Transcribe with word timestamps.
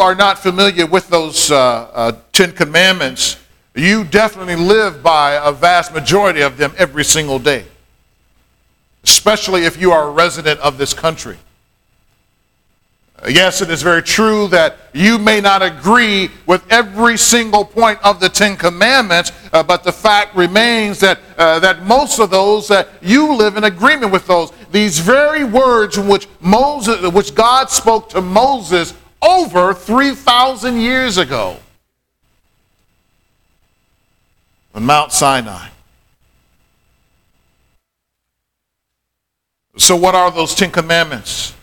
are 0.00 0.14
not 0.14 0.38
familiar 0.38 0.86
with 0.86 1.08
those 1.08 1.50
uh, 1.50 1.56
uh, 1.92 2.12
Ten 2.32 2.52
Commandments, 2.52 3.36
you 3.74 4.04
definitely 4.04 4.56
live 4.56 5.02
by 5.02 5.40
a 5.42 5.52
vast 5.52 5.94
majority 5.94 6.40
of 6.40 6.56
them 6.56 6.72
every 6.76 7.04
single 7.04 7.38
day, 7.38 7.64
especially 9.04 9.64
if 9.64 9.80
you 9.80 9.92
are 9.92 10.08
a 10.08 10.10
resident 10.10 10.58
of 10.60 10.78
this 10.78 10.92
country. 10.92 11.36
Yes, 13.28 13.60
it 13.60 13.68
is 13.68 13.82
very 13.82 14.02
true 14.02 14.48
that 14.48 14.78
you 14.94 15.18
may 15.18 15.42
not 15.42 15.62
agree 15.62 16.30
with 16.46 16.64
every 16.72 17.18
single 17.18 17.66
point 17.66 17.98
of 18.02 18.18
the 18.18 18.30
Ten 18.30 18.56
Commandments, 18.56 19.32
uh, 19.52 19.62
but 19.62 19.84
the 19.84 19.92
fact 19.92 20.34
remains 20.34 21.00
that, 21.00 21.20
uh, 21.36 21.58
that 21.58 21.84
most 21.84 22.18
of 22.18 22.30
those, 22.30 22.66
that 22.68 22.88
you 23.02 23.34
live 23.34 23.58
in 23.58 23.64
agreement 23.64 24.10
with 24.10 24.26
those. 24.26 24.52
These 24.72 25.00
very 25.00 25.44
words 25.44 25.98
which, 25.98 26.28
Moses, 26.40 27.12
which 27.12 27.34
God 27.34 27.68
spoke 27.68 28.08
to 28.10 28.22
Moses 28.22 28.94
over 29.22 29.74
3,000 29.74 30.80
years 30.80 31.18
ago 31.18 31.56
on 34.74 34.84
Mount 34.84 35.12
Sinai. 35.12 35.68
So, 39.76 39.96
what 39.96 40.14
are 40.14 40.30
those 40.30 40.54
Ten 40.54 40.70
Commandments? 40.70 41.54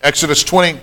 Exodus 0.00 0.42
20 0.44 0.80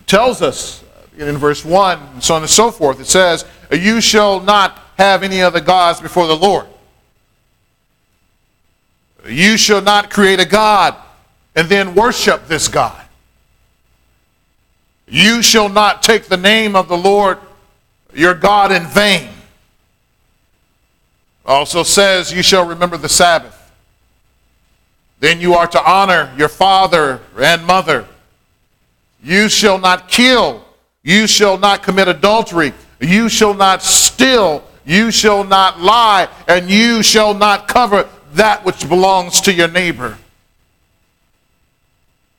it 0.00 0.06
tells 0.06 0.40
us 0.40 0.82
uh, 0.82 1.24
in 1.26 1.36
verse 1.36 1.62
1, 1.62 1.98
and 2.14 2.24
so 2.24 2.34
on 2.34 2.40
and 2.40 2.50
so 2.50 2.70
forth, 2.70 3.00
it 3.00 3.06
says, 3.06 3.44
You 3.70 4.00
shall 4.00 4.40
not 4.40 4.80
have 4.96 5.22
any 5.22 5.42
other 5.42 5.60
gods 5.60 6.00
before 6.00 6.26
the 6.26 6.36
Lord. 6.36 6.66
You 9.28 9.58
shall 9.58 9.82
not 9.82 10.08
create 10.08 10.40
a 10.40 10.46
God 10.46 10.96
and 11.54 11.68
then 11.68 11.94
worship 11.94 12.46
this 12.48 12.66
God. 12.66 13.04
You 15.10 15.42
shall 15.42 15.68
not 15.68 16.02
take 16.02 16.26
the 16.26 16.36
name 16.36 16.76
of 16.76 16.88
the 16.88 16.96
Lord 16.96 17.38
your 18.14 18.34
God 18.34 18.70
in 18.70 18.86
vain. 18.86 19.28
Also 21.44 21.82
says, 21.82 22.32
You 22.32 22.42
shall 22.42 22.64
remember 22.64 22.96
the 22.96 23.08
Sabbath. 23.08 23.56
Then 25.18 25.40
you 25.40 25.54
are 25.54 25.66
to 25.66 25.90
honor 25.90 26.32
your 26.36 26.48
father 26.48 27.20
and 27.38 27.66
mother. 27.66 28.06
You 29.22 29.48
shall 29.48 29.78
not 29.78 30.08
kill. 30.08 30.64
You 31.02 31.26
shall 31.26 31.58
not 31.58 31.82
commit 31.82 32.08
adultery. 32.08 32.72
You 33.00 33.28
shall 33.28 33.52
not 33.52 33.82
steal. 33.82 34.64
You 34.86 35.10
shall 35.10 35.44
not 35.44 35.80
lie. 35.80 36.28
And 36.46 36.70
you 36.70 37.02
shall 37.02 37.34
not 37.34 37.68
cover 37.68 38.08
that 38.34 38.64
which 38.64 38.88
belongs 38.88 39.40
to 39.42 39.52
your 39.52 39.68
neighbor. 39.68 40.16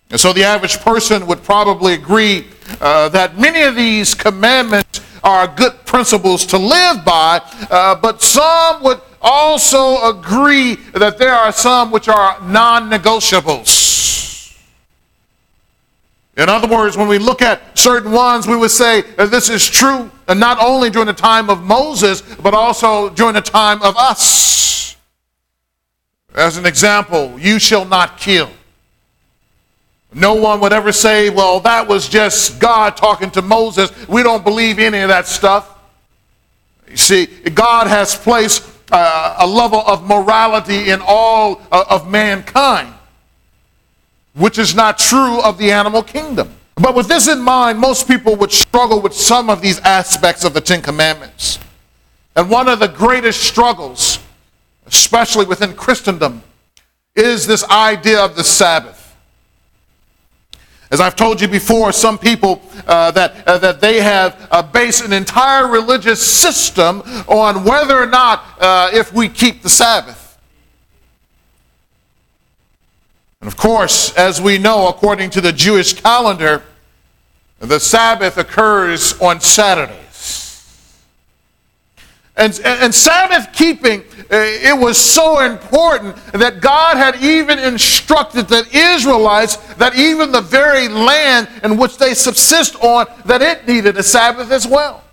And 0.10 0.20
so 0.20 0.34
the 0.34 0.44
average 0.44 0.80
person 0.80 1.28
would 1.28 1.44
probably 1.44 1.94
agree 1.94 2.48
uh, 2.80 3.10
that 3.10 3.38
many 3.38 3.62
of 3.62 3.76
these 3.76 4.14
commandments 4.14 5.02
are 5.24 5.48
good 5.48 5.74
principles 5.86 6.46
to 6.48 6.58
live 6.58 7.04
by, 7.04 7.42
uh, 7.70 7.96
but 7.96 8.22
some 8.22 8.82
would 8.84 9.02
also 9.22 10.10
agree 10.10 10.76
that 10.94 11.18
there 11.18 11.34
are 11.34 11.52
some 11.52 11.92
which 11.92 12.08
are 12.08 12.38
non 12.42 12.90
negotiables. 12.90 14.58
In 16.38 16.50
other 16.50 16.68
words, 16.68 16.96
when 16.96 17.08
we 17.08 17.20
look 17.20 17.42
at 17.42 17.78
certain 17.78 18.12
ones, 18.12 18.48
we 18.48 18.56
would 18.56 18.72
say 18.72 19.02
this 19.02 19.50
is 19.50 19.70
true 19.70 20.10
and 20.28 20.40
not 20.40 20.58
only 20.60 20.90
during 20.90 21.08
the 21.08 21.14
time 21.14 21.50
of 21.50 21.62
Moses, 21.62 22.22
but 22.22 22.54
also 22.54 23.10
during 23.10 23.34
the 23.34 23.42
time 23.42 23.82
of 23.84 23.96
us. 23.98 24.96
As 26.34 26.58
an 26.58 26.66
example, 26.66 27.38
you 27.38 27.60
shall 27.60 27.84
not 27.84 28.18
kill. 28.18 28.50
No 30.14 30.34
one 30.34 30.60
would 30.60 30.74
ever 30.74 30.92
say, 30.92 31.30
well, 31.30 31.62
that 31.62 31.88
was 31.88 32.10
just 32.10 32.60
God 32.60 32.98
talking 32.98 33.32
to 33.32 33.42
Moses. 33.42 33.92
We 34.08 34.24
don't 34.24 34.44
believe 34.44 34.78
any 34.78 35.00
of 35.00 35.10
that 35.10 35.26
stuff. 35.26 35.78
You 36.90 36.98
see, 36.98 37.26
God 37.26 37.88
has 37.88 38.16
placed 38.16 38.70
uh, 38.92 39.36
a 39.40 39.48
level 39.48 39.80
of 39.80 40.06
morality 40.06 40.90
in 40.90 41.00
all 41.02 41.62
uh, 41.72 41.86
of 41.90 42.10
mankind, 42.10 42.94
which 44.36 44.58
is 44.58 44.76
not 44.76 44.98
true 44.98 45.42
of 45.42 45.58
the 45.58 45.72
animal 45.72 46.04
kingdom. 46.04 46.54
But 46.76 46.96
with 46.96 47.08
this 47.08 47.30
in 47.30 47.40
mind, 47.40 47.80
most 47.80 48.08
people 48.08 48.36
would 48.38 48.52
struggle 48.52 49.02
with 49.02 49.14
some 49.14 49.50
of 49.50 49.62
these 49.62 49.80
aspects 49.80 50.44
of 50.44 50.54
the 50.54 50.62
Ten 50.62 50.82
Commandments. 50.82 51.60
And 52.36 52.50
one 52.50 52.68
of 52.68 52.80
the 52.80 52.88
greatest 52.88 53.44
struggles, 53.44 54.20
especially 54.86 55.46
within 55.46 55.74
Christendom, 55.74 56.44
is 57.16 57.48
this 57.48 57.64
idea 57.70 58.24
of 58.24 58.36
the 58.36 58.44
Sabbath. 58.44 59.01
As 60.92 61.00
I've 61.00 61.16
told 61.16 61.40
you 61.40 61.48
before, 61.48 61.94
some 61.94 62.18
people 62.18 62.62
uh, 62.86 63.12
that, 63.12 63.48
uh, 63.48 63.58
that 63.60 63.80
they 63.80 64.02
have 64.02 64.48
uh, 64.52 64.62
based 64.62 65.06
an 65.06 65.14
entire 65.14 65.68
religious 65.68 66.22
system 66.22 67.02
on 67.30 67.64
whether 67.64 67.98
or 67.98 68.06
not 68.06 68.44
uh, 68.60 68.90
if 68.92 69.14
we 69.14 69.30
keep 69.30 69.62
the 69.62 69.70
Sabbath. 69.70 70.38
And 73.40 73.48
of 73.48 73.56
course, 73.56 74.14
as 74.18 74.42
we 74.42 74.58
know, 74.58 74.90
according 74.90 75.30
to 75.32 75.42
the 75.42 75.54
Jewish 75.54 75.94
calendar, 75.94 76.62
the 77.60 77.80
Sabbath 77.80 78.38
occurs 78.38 79.20
on 79.22 79.40
Saturdays. 79.40 80.01
And, 82.38 82.58
and 82.64 82.96
Sabbath 82.96 83.52
keeping, 83.52 84.02
uh, 84.02 84.26
it 84.32 84.78
was 84.78 84.98
so 84.98 85.40
important 85.40 86.16
that 86.32 86.62
God 86.62 86.96
had 86.96 87.22
even 87.22 87.60
instructed 87.60 88.48
the 88.48 88.66
Israelites 88.72 89.58
that 89.76 89.96
even 89.96 90.32
the 90.32 90.42
very 90.42 90.88
land 90.88 91.50
in 91.64 91.78
which 91.78 91.98
they 91.98 92.14
subsist 92.14 92.76
on, 92.82 93.08
that 93.26 93.42
it 93.42 93.68
needed 93.68 93.98
a 93.98 94.04
Sabbath 94.04 94.50
as 94.50 94.66
well. 94.66 95.04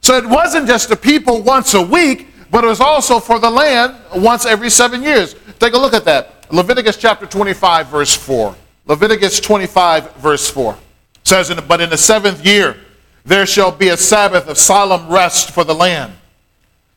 So 0.00 0.16
it 0.16 0.24
wasn't 0.24 0.68
just 0.68 0.88
the 0.88 0.96
people 0.96 1.42
once 1.42 1.74
a 1.74 1.82
week, 1.82 2.28
but 2.52 2.62
it 2.62 2.68
was 2.68 2.80
also 2.80 3.18
for 3.18 3.40
the 3.40 3.50
land 3.50 3.96
once 4.14 4.46
every 4.46 4.70
seven 4.70 5.02
years. 5.02 5.34
Take 5.58 5.74
a 5.74 5.78
look 5.78 5.92
at 5.92 6.04
that. 6.04 6.46
Leviticus 6.52 6.96
chapter 6.96 7.26
25, 7.26 7.88
verse 7.88 8.14
4. 8.14 8.54
Leviticus 8.86 9.40
25, 9.40 10.14
verse 10.14 10.48
4 10.48 10.78
says, 11.24 11.52
But 11.66 11.80
in 11.80 11.90
the 11.90 11.98
seventh 11.98 12.46
year 12.46 12.76
there 13.24 13.44
shall 13.44 13.72
be 13.72 13.88
a 13.88 13.96
Sabbath 13.96 14.48
of 14.48 14.56
solemn 14.56 15.08
rest 15.08 15.50
for 15.50 15.64
the 15.64 15.74
land 15.74 16.14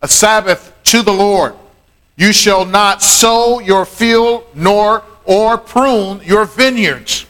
a 0.02 0.08
Sabbath 0.08 0.74
to 0.86 1.02
the 1.02 1.14
Lord. 1.14 1.56
You 2.18 2.34
shall 2.34 2.66
not 2.66 3.02
sow 3.02 3.60
your 3.60 3.86
field 3.86 4.46
nor 4.54 5.04
or 5.26 5.58
prune 5.58 6.22
your 6.24 6.46
vineyards. 6.46 7.26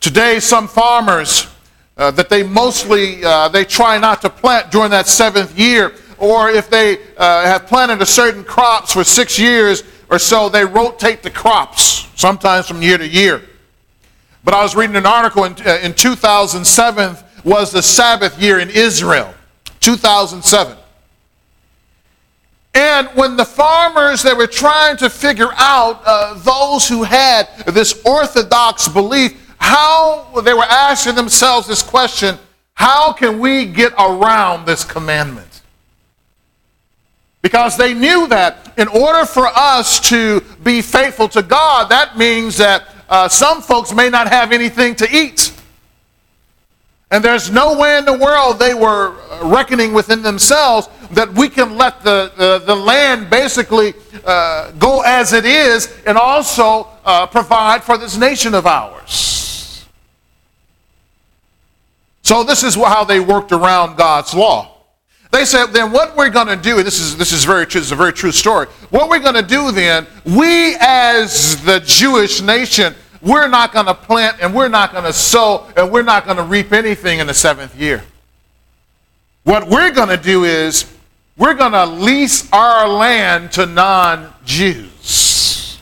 Today, 0.00 0.40
some 0.40 0.68
farmers 0.68 1.48
uh, 1.96 2.10
that 2.12 2.28
they 2.28 2.42
mostly 2.42 3.24
uh, 3.24 3.48
they 3.48 3.64
try 3.64 3.98
not 3.98 4.20
to 4.22 4.30
plant 4.30 4.70
during 4.70 4.90
that 4.90 5.06
seventh 5.06 5.58
year, 5.58 5.94
or 6.18 6.50
if 6.50 6.68
they 6.68 6.98
uh, 7.16 7.44
have 7.44 7.66
planted 7.66 8.02
a 8.02 8.06
certain 8.06 8.44
crops 8.44 8.92
for 8.92 9.04
six 9.04 9.38
years 9.38 9.82
or 10.10 10.18
so, 10.18 10.48
they 10.48 10.64
rotate 10.64 11.22
the 11.22 11.30
crops 11.30 12.08
sometimes 12.16 12.66
from 12.66 12.82
year 12.82 12.98
to 12.98 13.06
year. 13.06 13.42
But 14.44 14.54
I 14.54 14.62
was 14.62 14.76
reading 14.76 14.96
an 14.96 15.06
article 15.06 15.44
in, 15.44 15.54
uh, 15.66 15.78
in 15.82 15.94
2007 15.94 17.16
was 17.44 17.72
the 17.72 17.82
Sabbath 17.82 18.40
year 18.40 18.58
in 18.58 18.70
Israel. 18.70 19.32
2007. 19.84 20.76
And 22.74 23.06
when 23.08 23.36
the 23.36 23.44
farmers, 23.44 24.22
that 24.22 24.36
were 24.36 24.46
trying 24.46 24.96
to 24.96 25.10
figure 25.10 25.50
out 25.56 26.02
uh, 26.04 26.34
those 26.34 26.88
who 26.88 27.04
had 27.04 27.48
this 27.66 28.02
orthodox 28.04 28.88
belief, 28.88 29.54
how 29.58 30.40
they 30.44 30.54
were 30.54 30.64
asking 30.64 31.14
themselves 31.14 31.66
this 31.68 31.82
question 31.82 32.38
how 32.76 33.12
can 33.12 33.38
we 33.38 33.66
get 33.66 33.92
around 33.96 34.66
this 34.66 34.82
commandment? 34.84 35.62
Because 37.40 37.76
they 37.76 37.94
knew 37.94 38.26
that 38.28 38.72
in 38.76 38.88
order 38.88 39.24
for 39.24 39.46
us 39.46 40.00
to 40.08 40.40
be 40.64 40.82
faithful 40.82 41.28
to 41.28 41.42
God, 41.42 41.88
that 41.90 42.18
means 42.18 42.56
that 42.56 42.88
uh, 43.08 43.28
some 43.28 43.62
folks 43.62 43.92
may 43.92 44.10
not 44.10 44.26
have 44.26 44.50
anything 44.50 44.96
to 44.96 45.08
eat. 45.16 45.53
And 47.14 47.24
there's 47.24 47.48
no 47.48 47.78
way 47.78 47.96
in 47.96 48.04
the 48.04 48.18
world 48.18 48.58
they 48.58 48.74
were 48.74 49.14
reckoning 49.40 49.92
within 49.92 50.20
themselves 50.20 50.88
that 51.12 51.32
we 51.32 51.48
can 51.48 51.76
let 51.76 52.02
the, 52.02 52.32
the, 52.36 52.58
the 52.66 52.74
land 52.74 53.30
basically 53.30 53.94
uh, 54.24 54.72
go 54.72 55.00
as 55.02 55.32
it 55.32 55.44
is 55.44 55.96
and 56.06 56.18
also 56.18 56.88
uh, 57.04 57.24
provide 57.28 57.84
for 57.84 57.96
this 57.96 58.16
nation 58.16 58.52
of 58.52 58.66
ours. 58.66 59.86
So 62.22 62.42
this 62.42 62.64
is 62.64 62.74
how 62.74 63.04
they 63.04 63.20
worked 63.20 63.52
around 63.52 63.96
God's 63.96 64.34
law. 64.34 64.72
They 65.30 65.44
said, 65.44 65.66
then 65.66 65.92
what 65.92 66.16
we're 66.16 66.30
going 66.30 66.48
to 66.48 66.56
do, 66.56 66.82
this 66.82 66.98
is, 66.98 67.16
this 67.16 67.30
is 67.30 67.44
very 67.44 67.64
true, 67.64 67.80
this 67.80 67.86
is 67.86 67.92
a 67.92 67.96
very 67.96 68.12
true 68.12 68.32
story. 68.32 68.66
What 68.90 69.08
we're 69.08 69.20
going 69.20 69.34
to 69.34 69.42
do 69.42 69.70
then, 69.70 70.08
we 70.24 70.74
as 70.80 71.62
the 71.64 71.78
Jewish 71.78 72.40
nation, 72.40 72.92
we're 73.24 73.48
not 73.48 73.72
going 73.72 73.86
to 73.86 73.94
plant 73.94 74.38
and 74.40 74.54
we're 74.54 74.68
not 74.68 74.92
going 74.92 75.04
to 75.04 75.12
sow 75.12 75.66
and 75.76 75.90
we're 75.90 76.02
not 76.02 76.24
going 76.24 76.36
to 76.36 76.42
reap 76.42 76.72
anything 76.72 77.18
in 77.18 77.26
the 77.26 77.34
seventh 77.34 77.74
year. 77.76 78.04
What 79.44 79.68
we're 79.68 79.92
going 79.92 80.08
to 80.08 80.16
do 80.16 80.44
is 80.44 80.90
we're 81.36 81.54
going 81.54 81.72
to 81.72 81.86
lease 81.86 82.50
our 82.52 82.88
land 82.88 83.52
to 83.52 83.66
non 83.66 84.32
Jews. 84.44 85.80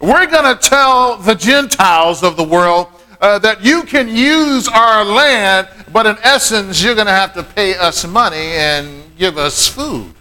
We're 0.00 0.26
going 0.26 0.56
to 0.56 0.60
tell 0.60 1.16
the 1.16 1.34
Gentiles 1.34 2.24
of 2.24 2.36
the 2.36 2.42
world 2.42 2.88
uh, 3.20 3.38
that 3.38 3.64
you 3.64 3.84
can 3.84 4.08
use 4.08 4.66
our 4.66 5.04
land, 5.04 5.68
but 5.92 6.06
in 6.06 6.16
essence, 6.22 6.82
you're 6.82 6.96
going 6.96 7.06
to 7.06 7.12
have 7.12 7.32
to 7.34 7.42
pay 7.44 7.76
us 7.76 8.04
money 8.04 8.36
and 8.36 9.16
give 9.16 9.38
us 9.38 9.68
food. 9.68 10.12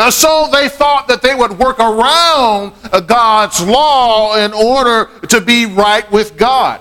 Uh, 0.00 0.10
so 0.10 0.48
they 0.50 0.66
thought 0.66 1.08
that 1.08 1.20
they 1.20 1.34
would 1.34 1.58
work 1.58 1.78
around 1.78 2.72
uh, 2.90 3.00
God's 3.00 3.60
law 3.60 4.34
in 4.34 4.50
order 4.54 5.10
to 5.26 5.42
be 5.42 5.66
right 5.66 6.10
with 6.10 6.38
God. 6.38 6.80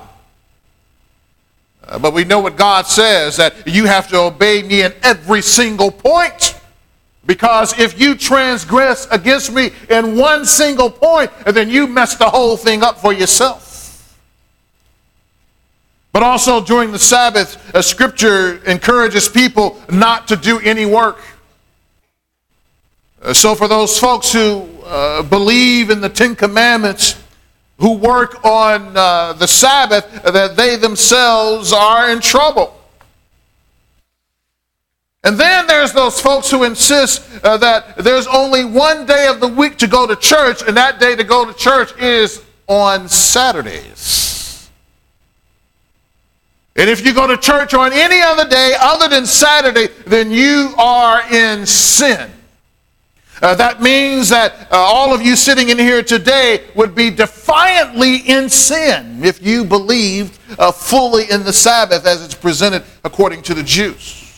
Uh, 1.84 2.00
but 2.00 2.14
we 2.14 2.24
know 2.24 2.40
what 2.40 2.56
God 2.56 2.88
says 2.88 3.36
that 3.36 3.68
you 3.68 3.88
have 3.88 4.08
to 4.12 4.20
obey 4.20 4.64
me 4.64 4.84
in 4.84 4.94
every 5.04 5.42
single 5.42 5.92
point. 5.92 6.58
Because 7.26 7.78
if 7.78 8.00
you 8.00 8.16
transgress 8.16 9.06
against 9.12 9.52
me 9.52 9.72
in 9.90 10.16
one 10.18 10.46
single 10.46 10.90
point, 10.90 11.30
then 11.46 11.70
you 11.70 11.88
mess 11.88 12.16
the 12.16 12.30
whole 12.30 12.56
thing 12.56 12.84
up 12.84 13.00
for 13.00 13.12
yourself. 13.12 14.18
But 16.14 16.24
also 16.24 16.64
during 16.64 16.94
the 16.94 17.00
Sabbath, 17.00 17.76
a 17.76 17.84
scripture 17.84 18.64
encourages 18.64 19.28
people 19.28 19.78
not 19.90 20.30
to 20.30 20.38
do 20.38 20.62
any 20.62 20.86
work. 20.86 21.22
Uh, 23.22 23.34
so, 23.34 23.54
for 23.54 23.68
those 23.68 24.00
folks 24.00 24.32
who 24.32 24.68
uh, 24.86 25.22
believe 25.24 25.90
in 25.90 26.00
the 26.00 26.10
Ten 26.10 26.36
Commandments, 26.36 27.22
who 27.78 27.94
work 27.94 28.44
on 28.46 28.96
uh, 28.96 29.34
the 29.34 29.48
Sabbath, 29.48 30.24
that 30.24 30.56
they 30.56 30.76
themselves 30.78 31.74
are 31.74 32.10
in 32.10 32.22
trouble. 32.22 32.76
And 35.24 35.38
then 35.38 35.68
there's 35.68 35.92
those 35.92 36.22
folks 36.22 36.50
who 36.50 36.64
insist 36.64 37.44
uh, 37.44 37.58
that 37.58 37.98
there's 37.98 38.26
only 38.28 38.64
one 38.64 39.06
day 39.06 39.28
of 39.28 39.42
the 39.42 39.50
week 39.50 39.78
to 39.80 39.88
go 39.88 40.08
to 40.08 40.16
church, 40.16 40.62
and 40.66 40.78
that 40.78 41.00
day 41.00 41.16
to 41.16 41.24
go 41.26 41.46
to 41.46 41.54
church 41.54 41.98
is 42.00 42.44
on 42.68 43.10
Saturdays. 43.10 44.70
And 46.78 46.90
if 46.90 47.06
you 47.06 47.14
go 47.14 47.28
to 47.28 47.36
church 47.36 47.74
on 47.74 47.92
any 47.92 48.22
other 48.22 48.48
day 48.48 48.76
other 48.80 49.10
than 49.10 49.26
Saturday, 49.26 49.88
then 50.06 50.32
you 50.32 50.74
are 50.78 51.22
in 51.30 51.66
sin. 51.66 52.32
Uh, 53.42 53.56
that 53.56 53.82
means 53.82 54.30
that 54.30 54.54
uh, 54.72 54.76
all 54.76 55.14
of 55.14 55.22
you 55.22 55.36
sitting 55.36 55.70
in 55.70 55.78
here 55.78 56.04
today 56.04 56.66
would 56.76 56.94
be 56.94 57.10
defiantly 57.10 58.18
in 58.18 58.50
sin 58.50 59.24
if 59.24 59.42
you 59.42 59.64
believed 59.64 60.40
uh, 60.60 60.72
fully 60.72 61.30
in 61.30 61.44
the 61.44 61.54
Sabbath 61.54 62.06
as 62.06 62.24
it's 62.24 62.36
presented 62.36 62.84
according 63.06 63.42
to 63.44 63.54
the 63.54 63.64
Jews. 63.64 64.30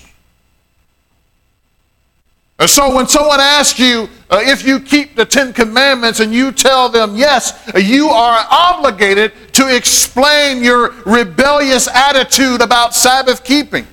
Uh, 2.60 2.68
so 2.68 2.94
when 2.96 3.08
someone 3.08 3.40
asks 3.40 3.80
you 3.80 4.08
uh, 4.30 4.40
if 4.44 4.64
you 4.64 4.80
keep 4.80 5.16
the 5.16 5.26
Ten 5.26 5.52
Commandments 5.52 6.20
and 6.20 6.32
you 6.32 6.52
tell 6.52 6.88
them 6.90 7.16
yes, 7.16 7.72
you 7.76 8.10
are 8.10 8.46
obligated 8.52 9.34
to 9.54 9.76
explain 9.76 10.64
your 10.64 10.92
rebellious 11.08 11.88
attitude 11.88 12.62
about 12.62 12.94
Sabbath 12.94 13.44
keeping. 13.44 13.88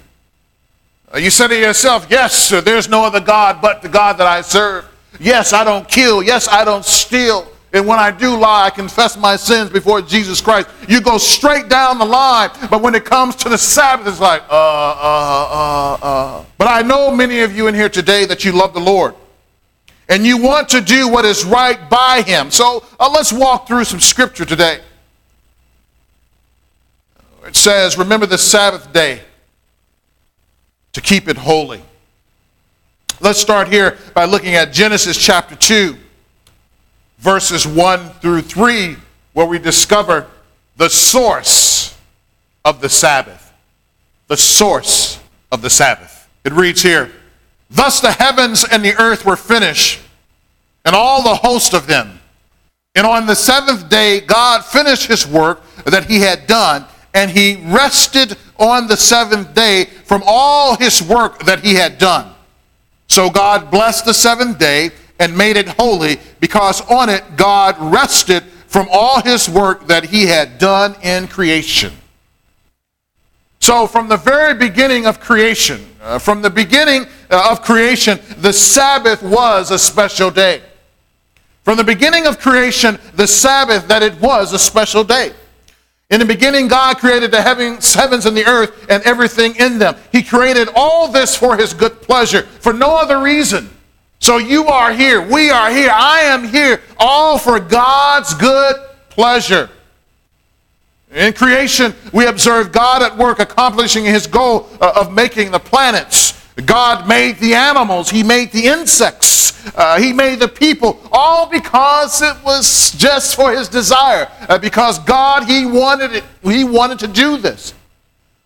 Uh, 1.12 1.16
you 1.16 1.30
say 1.30 1.48
to 1.48 1.58
yourself, 1.58 2.06
yes, 2.10 2.34
sir. 2.34 2.60
there's 2.60 2.90
no 2.90 3.04
other 3.04 3.20
God 3.20 3.62
but 3.62 3.80
the 3.80 3.88
God 3.88 4.18
that 4.18 4.26
I 4.26 4.42
serve. 4.42 4.84
Yes, 5.20 5.52
I 5.52 5.64
don't 5.64 5.88
kill. 5.88 6.22
Yes, 6.22 6.48
I 6.48 6.64
don't 6.64 6.84
steal. 6.84 7.46
And 7.72 7.86
when 7.86 7.98
I 7.98 8.10
do 8.10 8.38
lie, 8.38 8.66
I 8.66 8.70
confess 8.70 9.16
my 9.16 9.36
sins 9.36 9.68
before 9.68 10.00
Jesus 10.00 10.40
Christ. 10.40 10.68
You 10.88 11.02
go 11.02 11.18
straight 11.18 11.68
down 11.68 11.98
the 11.98 12.04
line. 12.04 12.50
But 12.70 12.80
when 12.80 12.94
it 12.94 13.04
comes 13.04 13.36
to 13.36 13.48
the 13.48 13.58
Sabbath, 13.58 14.06
it's 14.06 14.20
like, 14.20 14.42
uh, 14.48 14.54
uh, 14.54 15.48
uh, 15.50 16.06
uh. 16.06 16.44
But 16.56 16.68
I 16.68 16.80
know 16.82 17.10
many 17.10 17.40
of 17.40 17.54
you 17.54 17.66
in 17.66 17.74
here 17.74 17.90
today 17.90 18.24
that 18.24 18.44
you 18.44 18.52
love 18.52 18.72
the 18.72 18.80
Lord. 18.80 19.14
And 20.08 20.24
you 20.24 20.38
want 20.38 20.70
to 20.70 20.80
do 20.80 21.08
what 21.08 21.26
is 21.26 21.44
right 21.44 21.90
by 21.90 22.22
Him. 22.22 22.50
So 22.50 22.84
uh, 22.98 23.10
let's 23.12 23.32
walk 23.32 23.66
through 23.66 23.84
some 23.84 24.00
scripture 24.00 24.46
today. 24.46 24.80
It 27.44 27.54
says, 27.54 27.98
Remember 27.98 28.24
the 28.24 28.38
Sabbath 28.38 28.90
day 28.92 29.20
to 30.94 31.02
keep 31.02 31.28
it 31.28 31.36
holy. 31.36 31.82
Let's 33.20 33.40
start 33.40 33.66
here 33.66 33.98
by 34.14 34.26
looking 34.26 34.54
at 34.54 34.72
Genesis 34.72 35.16
chapter 35.18 35.56
2, 35.56 35.96
verses 37.18 37.66
1 37.66 38.10
through 38.20 38.42
3, 38.42 38.96
where 39.32 39.46
we 39.46 39.58
discover 39.58 40.28
the 40.76 40.88
source 40.88 41.98
of 42.64 42.80
the 42.80 42.88
Sabbath. 42.88 43.52
The 44.28 44.36
source 44.36 45.18
of 45.50 45.62
the 45.62 45.70
Sabbath. 45.70 46.28
It 46.44 46.52
reads 46.52 46.80
here 46.80 47.10
Thus 47.68 48.00
the 48.00 48.12
heavens 48.12 48.64
and 48.64 48.84
the 48.84 48.94
earth 49.02 49.26
were 49.26 49.36
finished, 49.36 50.00
and 50.84 50.94
all 50.94 51.24
the 51.24 51.34
host 51.34 51.74
of 51.74 51.88
them. 51.88 52.20
And 52.94 53.04
on 53.04 53.26
the 53.26 53.34
seventh 53.34 53.88
day, 53.88 54.20
God 54.20 54.64
finished 54.64 55.06
his 55.06 55.26
work 55.26 55.60
that 55.86 56.04
he 56.04 56.20
had 56.20 56.46
done, 56.46 56.84
and 57.14 57.32
he 57.32 57.56
rested 57.66 58.36
on 58.60 58.86
the 58.86 58.96
seventh 58.96 59.54
day 59.54 59.86
from 60.04 60.22
all 60.24 60.76
his 60.76 61.02
work 61.02 61.40
that 61.40 61.64
he 61.64 61.74
had 61.74 61.98
done. 61.98 62.32
So 63.18 63.28
God 63.28 63.72
blessed 63.72 64.04
the 64.04 64.14
seventh 64.14 64.60
day 64.60 64.90
and 65.18 65.36
made 65.36 65.56
it 65.56 65.66
holy 65.70 66.18
because 66.38 66.80
on 66.82 67.08
it 67.08 67.24
God 67.34 67.74
rested 67.80 68.44
from 68.68 68.86
all 68.92 69.20
his 69.20 69.48
work 69.48 69.88
that 69.88 70.04
he 70.04 70.26
had 70.26 70.58
done 70.58 70.94
in 71.02 71.26
creation. 71.26 71.92
So, 73.58 73.88
from 73.88 74.08
the 74.08 74.18
very 74.18 74.54
beginning 74.54 75.06
of 75.06 75.18
creation, 75.18 75.84
uh, 76.00 76.20
from 76.20 76.42
the 76.42 76.50
beginning 76.50 77.06
uh, 77.28 77.48
of 77.50 77.62
creation, 77.62 78.20
the 78.36 78.52
Sabbath 78.52 79.20
was 79.20 79.72
a 79.72 79.80
special 79.80 80.30
day. 80.30 80.62
From 81.64 81.76
the 81.76 81.82
beginning 81.82 82.28
of 82.28 82.38
creation, 82.38 83.00
the 83.14 83.26
Sabbath, 83.26 83.88
that 83.88 84.04
it 84.04 84.14
was 84.20 84.52
a 84.52 84.60
special 84.60 85.02
day. 85.02 85.32
In 86.10 86.20
the 86.20 86.26
beginning, 86.26 86.68
God 86.68 86.96
created 86.98 87.30
the 87.30 87.42
heavens, 87.42 87.92
heavens 87.92 88.24
and 88.24 88.34
the 88.34 88.46
earth 88.46 88.86
and 88.88 89.02
everything 89.02 89.54
in 89.56 89.78
them. 89.78 89.94
He 90.10 90.22
created 90.22 90.68
all 90.74 91.08
this 91.08 91.36
for 91.36 91.56
His 91.56 91.74
good 91.74 92.00
pleasure, 92.00 92.42
for 92.42 92.72
no 92.72 92.96
other 92.96 93.20
reason. 93.20 93.68
So 94.18 94.38
you 94.38 94.66
are 94.66 94.92
here, 94.92 95.20
we 95.20 95.50
are 95.50 95.70
here, 95.70 95.90
I 95.92 96.20
am 96.20 96.48
here, 96.48 96.80
all 96.96 97.38
for 97.38 97.60
God's 97.60 98.32
good 98.34 98.76
pleasure. 99.10 99.68
In 101.12 101.34
creation, 101.34 101.94
we 102.12 102.26
observe 102.26 102.72
God 102.72 103.02
at 103.02 103.16
work 103.16 103.38
accomplishing 103.38 104.04
His 104.04 104.26
goal 104.26 104.68
uh, 104.80 104.92
of 104.96 105.12
making 105.12 105.50
the 105.50 105.58
planets. 105.58 106.37
God 106.64 107.08
made 107.08 107.38
the 107.38 107.54
animals, 107.54 108.10
He 108.10 108.22
made 108.22 108.52
the 108.52 108.66
insects. 108.66 109.38
Uh, 109.74 109.98
he 109.98 110.12
made 110.12 110.38
the 110.38 110.48
people, 110.48 111.00
all 111.12 111.46
because 111.46 112.22
it 112.22 112.36
was 112.44 112.92
just 112.92 113.36
for 113.36 113.52
his 113.52 113.68
desire. 113.68 114.30
Uh, 114.48 114.58
because 114.58 114.98
God, 115.00 115.44
he 115.44 115.66
wanted 115.66 116.12
it, 116.14 116.24
he 116.42 116.64
wanted 116.64 116.98
to 117.00 117.08
do 117.08 117.36
this. 117.36 117.74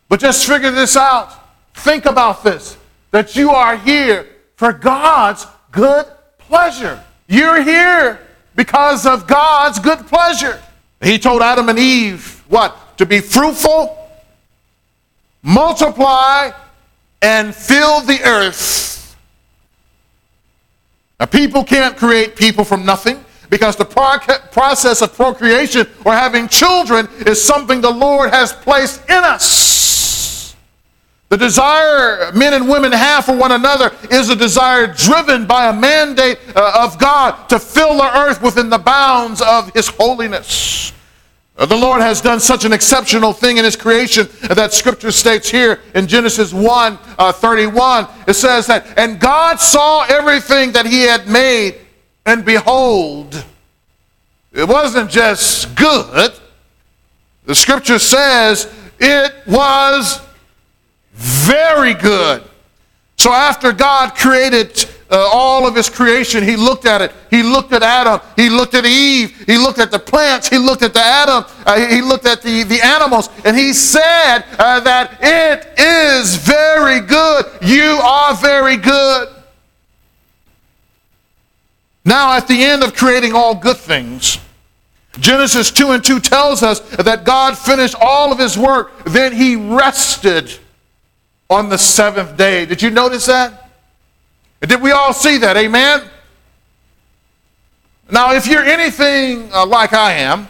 But 0.08 0.20
just 0.20 0.46
figure 0.46 0.70
this 0.70 0.96
out. 0.96 1.32
Think 1.74 2.06
about 2.06 2.44
this 2.44 2.76
that 3.10 3.36
you 3.36 3.50
are 3.50 3.76
here 3.76 4.26
for 4.56 4.72
God's 4.72 5.46
good 5.70 6.06
pleasure. 6.38 7.02
You're 7.28 7.62
here 7.62 8.20
because 8.54 9.06
of 9.06 9.26
God's 9.26 9.78
good 9.78 10.06
pleasure. 10.06 10.62
He 11.02 11.18
told 11.18 11.42
Adam 11.42 11.68
and 11.68 11.78
Eve 11.78 12.42
what? 12.48 12.98
To 12.98 13.06
be 13.06 13.20
fruitful, 13.20 13.98
multiply, 15.42 16.50
and 17.22 17.54
fill 17.54 18.00
the 18.00 18.20
earth 18.24 18.92
now, 21.22 21.26
people 21.26 21.62
can't 21.62 21.96
create 21.96 22.34
people 22.34 22.64
from 22.64 22.84
nothing 22.84 23.24
because 23.48 23.76
the 23.76 23.84
process 23.84 25.02
of 25.02 25.14
procreation 25.14 25.86
or 26.04 26.14
having 26.14 26.48
children 26.48 27.06
is 27.20 27.40
something 27.40 27.80
the 27.80 27.92
Lord 27.92 28.30
has 28.30 28.52
placed 28.52 29.08
in 29.08 29.22
us. 29.22 30.56
The 31.28 31.36
desire 31.36 32.32
men 32.32 32.54
and 32.54 32.68
women 32.68 32.90
have 32.90 33.24
for 33.24 33.36
one 33.36 33.52
another 33.52 33.92
is 34.10 34.30
a 34.30 34.34
desire 34.34 34.88
driven 34.88 35.46
by 35.46 35.68
a 35.68 35.72
mandate 35.72 36.40
uh, 36.56 36.80
of 36.82 36.98
God 36.98 37.48
to 37.50 37.60
fill 37.60 37.98
the 37.98 38.18
earth 38.18 38.42
within 38.42 38.68
the 38.68 38.78
bounds 38.78 39.40
of 39.40 39.72
His 39.74 39.86
holiness. 39.86 40.92
Uh, 41.62 41.66
the 41.66 41.76
Lord 41.76 42.00
has 42.00 42.20
done 42.20 42.40
such 42.40 42.64
an 42.64 42.72
exceptional 42.72 43.32
thing 43.32 43.56
in 43.56 43.64
His 43.64 43.76
creation 43.76 44.28
that 44.40 44.72
Scripture 44.72 45.12
states 45.12 45.48
here 45.48 45.78
in 45.94 46.08
Genesis 46.08 46.52
1 46.52 46.98
uh, 47.18 47.30
31. 47.30 48.08
It 48.26 48.34
says 48.34 48.66
that, 48.66 48.98
and 48.98 49.20
God 49.20 49.60
saw 49.60 50.02
everything 50.02 50.72
that 50.72 50.86
He 50.86 51.02
had 51.02 51.28
made, 51.28 51.76
and 52.26 52.44
behold, 52.44 53.44
it 54.52 54.66
wasn't 54.66 55.08
just 55.08 55.76
good. 55.76 56.32
The 57.44 57.54
Scripture 57.54 58.00
says 58.00 58.66
it 58.98 59.32
was 59.46 60.20
very 61.12 61.94
good. 61.94 62.42
So 63.18 63.32
after 63.32 63.70
God 63.70 64.16
created 64.16 64.84
uh, 65.12 65.28
all 65.30 65.66
of 65.66 65.74
his 65.74 65.90
creation, 65.90 66.42
he 66.42 66.56
looked 66.56 66.86
at 66.86 67.02
it. 67.02 67.12
He 67.30 67.42
looked 67.42 67.74
at 67.74 67.82
Adam. 67.82 68.18
He 68.34 68.48
looked 68.48 68.74
at 68.74 68.86
Eve. 68.86 69.44
He 69.46 69.58
looked 69.58 69.78
at 69.78 69.90
the 69.90 69.98
plants. 69.98 70.48
He 70.48 70.56
looked 70.56 70.82
at 70.82 70.94
the 70.94 71.04
Adam. 71.04 71.44
Uh, 71.66 71.86
he 71.86 72.00
looked 72.00 72.26
at 72.26 72.40
the, 72.40 72.62
the 72.62 72.80
animals. 72.80 73.28
And 73.44 73.54
he 73.54 73.74
said 73.74 74.44
uh, 74.58 74.80
that 74.80 75.18
it 75.20 75.78
is 75.78 76.36
very 76.36 77.00
good. 77.00 77.44
You 77.60 78.00
are 78.02 78.34
very 78.34 78.78
good. 78.78 79.28
Now, 82.06 82.32
at 82.32 82.48
the 82.48 82.64
end 82.64 82.82
of 82.82 82.94
creating 82.94 83.34
all 83.34 83.54
good 83.54 83.76
things, 83.76 84.38
Genesis 85.20 85.70
2 85.70 85.90
and 85.90 86.02
2 86.02 86.20
tells 86.20 86.62
us 86.62 86.80
that 86.96 87.24
God 87.24 87.58
finished 87.58 87.94
all 88.00 88.32
of 88.32 88.38
his 88.38 88.56
work, 88.56 89.04
then 89.04 89.34
he 89.34 89.56
rested 89.56 90.58
on 91.50 91.68
the 91.68 91.76
seventh 91.76 92.38
day. 92.38 92.64
Did 92.64 92.80
you 92.80 92.90
notice 92.90 93.26
that? 93.26 93.61
Did 94.66 94.80
we 94.80 94.92
all 94.92 95.12
see 95.12 95.38
that? 95.38 95.56
Amen? 95.56 96.02
Now, 98.10 98.34
if 98.34 98.46
you're 98.46 98.64
anything 98.64 99.50
uh, 99.52 99.66
like 99.66 99.92
I 99.92 100.12
am, 100.12 100.46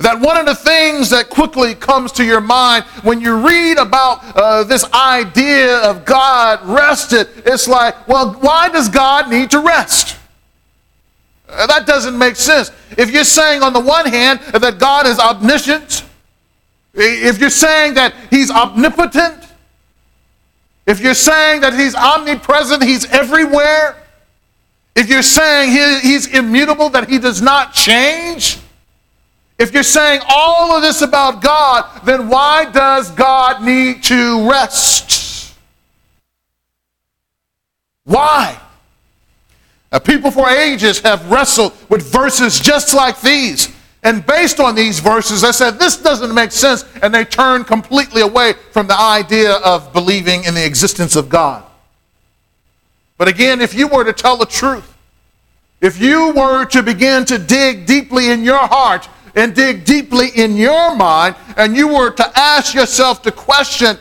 that 0.00 0.20
one 0.20 0.36
of 0.36 0.46
the 0.46 0.54
things 0.54 1.10
that 1.10 1.30
quickly 1.30 1.74
comes 1.74 2.10
to 2.12 2.24
your 2.24 2.40
mind 2.40 2.84
when 3.02 3.20
you 3.20 3.46
read 3.46 3.78
about 3.78 4.20
uh, 4.34 4.64
this 4.64 4.84
idea 4.92 5.78
of 5.78 6.04
God 6.04 6.60
rested, 6.64 7.28
it's 7.46 7.68
like, 7.68 8.08
well, 8.08 8.32
why 8.40 8.68
does 8.68 8.88
God 8.88 9.30
need 9.30 9.50
to 9.52 9.60
rest? 9.60 10.16
Uh, 11.48 11.66
that 11.66 11.86
doesn't 11.86 12.18
make 12.18 12.36
sense. 12.36 12.72
If 12.98 13.10
you're 13.10 13.22
saying, 13.24 13.62
on 13.62 13.72
the 13.72 13.80
one 13.80 14.06
hand, 14.06 14.40
that 14.40 14.78
God 14.78 15.06
is 15.06 15.20
omniscient, 15.20 16.04
if 16.94 17.38
you're 17.38 17.50
saying 17.50 17.94
that 17.94 18.14
He's 18.30 18.50
omnipotent, 18.50 19.43
if 20.86 21.00
you're 21.00 21.14
saying 21.14 21.62
that 21.62 21.74
He's 21.74 21.94
omnipresent, 21.94 22.82
He's 22.82 23.10
everywhere, 23.10 23.96
if 24.94 25.08
you're 25.08 25.22
saying 25.22 25.72
he, 25.72 26.00
He's 26.00 26.26
immutable, 26.26 26.90
that 26.90 27.08
He 27.08 27.18
does 27.18 27.42
not 27.42 27.72
change, 27.72 28.58
if 29.58 29.72
you're 29.72 29.82
saying 29.82 30.20
all 30.28 30.72
of 30.76 30.82
this 30.82 31.00
about 31.00 31.40
God, 31.40 32.02
then 32.04 32.28
why 32.28 32.70
does 32.70 33.10
God 33.12 33.62
need 33.62 34.02
to 34.04 34.50
rest? 34.50 35.54
Why? 38.04 38.58
Now, 39.92 40.00
people 40.00 40.30
for 40.30 40.50
ages 40.50 41.00
have 41.00 41.30
wrestled 41.30 41.72
with 41.88 42.02
verses 42.02 42.58
just 42.58 42.94
like 42.94 43.20
these. 43.20 43.73
And 44.04 44.24
based 44.24 44.60
on 44.60 44.74
these 44.74 45.00
verses, 45.00 45.42
I 45.42 45.50
said, 45.50 45.78
this 45.78 45.96
doesn't 45.96 46.34
make 46.34 46.52
sense. 46.52 46.84
And 47.02 47.12
they 47.14 47.24
turned 47.24 47.66
completely 47.66 48.20
away 48.20 48.52
from 48.70 48.86
the 48.86 48.98
idea 48.98 49.54
of 49.64 49.92
believing 49.94 50.44
in 50.44 50.54
the 50.54 50.64
existence 50.64 51.16
of 51.16 51.30
God. 51.30 51.64
But 53.16 53.28
again, 53.28 53.62
if 53.62 53.72
you 53.72 53.88
were 53.88 54.04
to 54.04 54.12
tell 54.12 54.36
the 54.36 54.44
truth, 54.44 54.94
if 55.80 55.98
you 56.00 56.32
were 56.34 56.66
to 56.66 56.82
begin 56.82 57.24
to 57.26 57.38
dig 57.38 57.86
deeply 57.86 58.30
in 58.30 58.44
your 58.44 58.58
heart 58.58 59.08
and 59.34 59.54
dig 59.54 59.84
deeply 59.84 60.28
in 60.36 60.56
your 60.56 60.94
mind, 60.94 61.34
and 61.56 61.74
you 61.74 61.88
were 61.88 62.10
to 62.10 62.38
ask 62.38 62.74
yourself 62.74 63.22
the 63.22 63.32
question, 63.32 63.96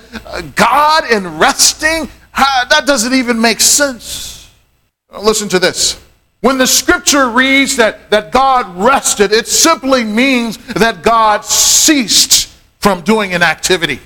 God 0.55 1.09
in 1.09 1.37
resting? 1.37 2.09
That 2.35 2.83
doesn't 2.85 3.13
even 3.13 3.39
make 3.39 3.59
sense. 3.59 4.49
Listen 5.17 5.47
to 5.49 5.59
this. 5.59 6.03
When 6.43 6.57
the 6.57 6.67
scripture 6.67 7.29
reads 7.29 7.77
that, 7.77 8.09
that 8.09 8.33
God 8.33 8.75
rested, 8.75 9.31
it 9.31 9.47
simply 9.47 10.03
means 10.03 10.57
that 10.73 11.01
God 11.01 11.45
ceased 11.45 12.47
from 12.79 12.99
doing 12.99 13.33
an 13.33 13.41
activity. 13.41 14.01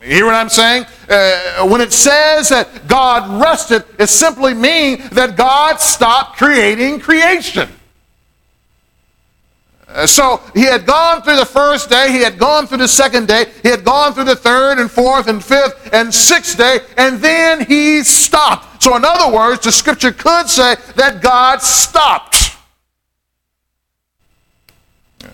You 0.00 0.08
hear 0.08 0.26
what 0.26 0.36
I'm 0.36 0.48
saying? 0.48 0.84
Uh, 1.08 1.66
when 1.66 1.80
it 1.80 1.92
says 1.92 2.50
that 2.50 2.86
God 2.86 3.42
rested, 3.42 3.84
it 3.98 4.06
simply 4.06 4.54
means 4.54 5.10
that 5.10 5.36
God 5.36 5.80
stopped 5.80 6.38
creating 6.38 7.00
creation. 7.00 7.68
Uh, 9.96 10.06
so 10.06 10.42
he 10.52 10.60
had 10.60 10.84
gone 10.84 11.22
through 11.22 11.36
the 11.36 11.46
first 11.46 11.88
day, 11.88 12.12
he 12.12 12.20
had 12.20 12.38
gone 12.38 12.66
through 12.66 12.76
the 12.76 12.86
second 12.86 13.26
day, 13.26 13.46
he 13.62 13.70
had 13.70 13.82
gone 13.82 14.12
through 14.12 14.24
the 14.24 14.36
third 14.36 14.78
and 14.78 14.90
fourth 14.90 15.26
and 15.26 15.42
fifth 15.42 15.88
and 15.90 16.12
sixth 16.12 16.58
day, 16.58 16.80
and 16.98 17.18
then 17.18 17.64
he 17.64 18.02
stopped. 18.02 18.82
So, 18.82 18.94
in 18.94 19.06
other 19.06 19.34
words, 19.34 19.64
the 19.64 19.72
scripture 19.72 20.12
could 20.12 20.48
say 20.48 20.76
that 20.96 21.22
God 21.22 21.62
stopped. 21.62 22.58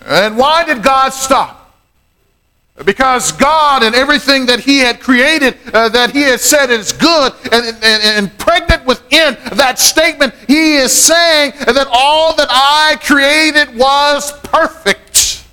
And 0.05 0.37
why 0.37 0.63
did 0.63 0.81
God 0.81 1.09
stop? 1.09 1.62
Because 2.85 3.31
God 3.31 3.83
and 3.83 3.93
everything 3.93 4.47
that 4.47 4.59
He 4.59 4.79
had 4.79 4.99
created, 4.99 5.57
uh, 5.73 5.89
that 5.89 6.11
He 6.11 6.23
had 6.23 6.39
said 6.39 6.71
is 6.71 6.91
good, 6.91 7.33
and, 7.51 7.65
and, 7.83 8.03
and 8.03 8.37
pregnant 8.39 8.85
within 8.85 9.37
that 9.53 9.77
statement, 9.77 10.33
He 10.47 10.75
is 10.75 10.91
saying 10.91 11.53
that 11.65 11.87
all 11.91 12.35
that 12.35 12.47
I 12.49 12.97
created 13.01 13.77
was 13.77 14.31
perfect. 14.39 15.45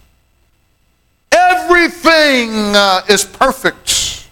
Everything 1.30 2.74
uh, 2.74 3.02
is 3.08 3.24
perfect. 3.24 4.28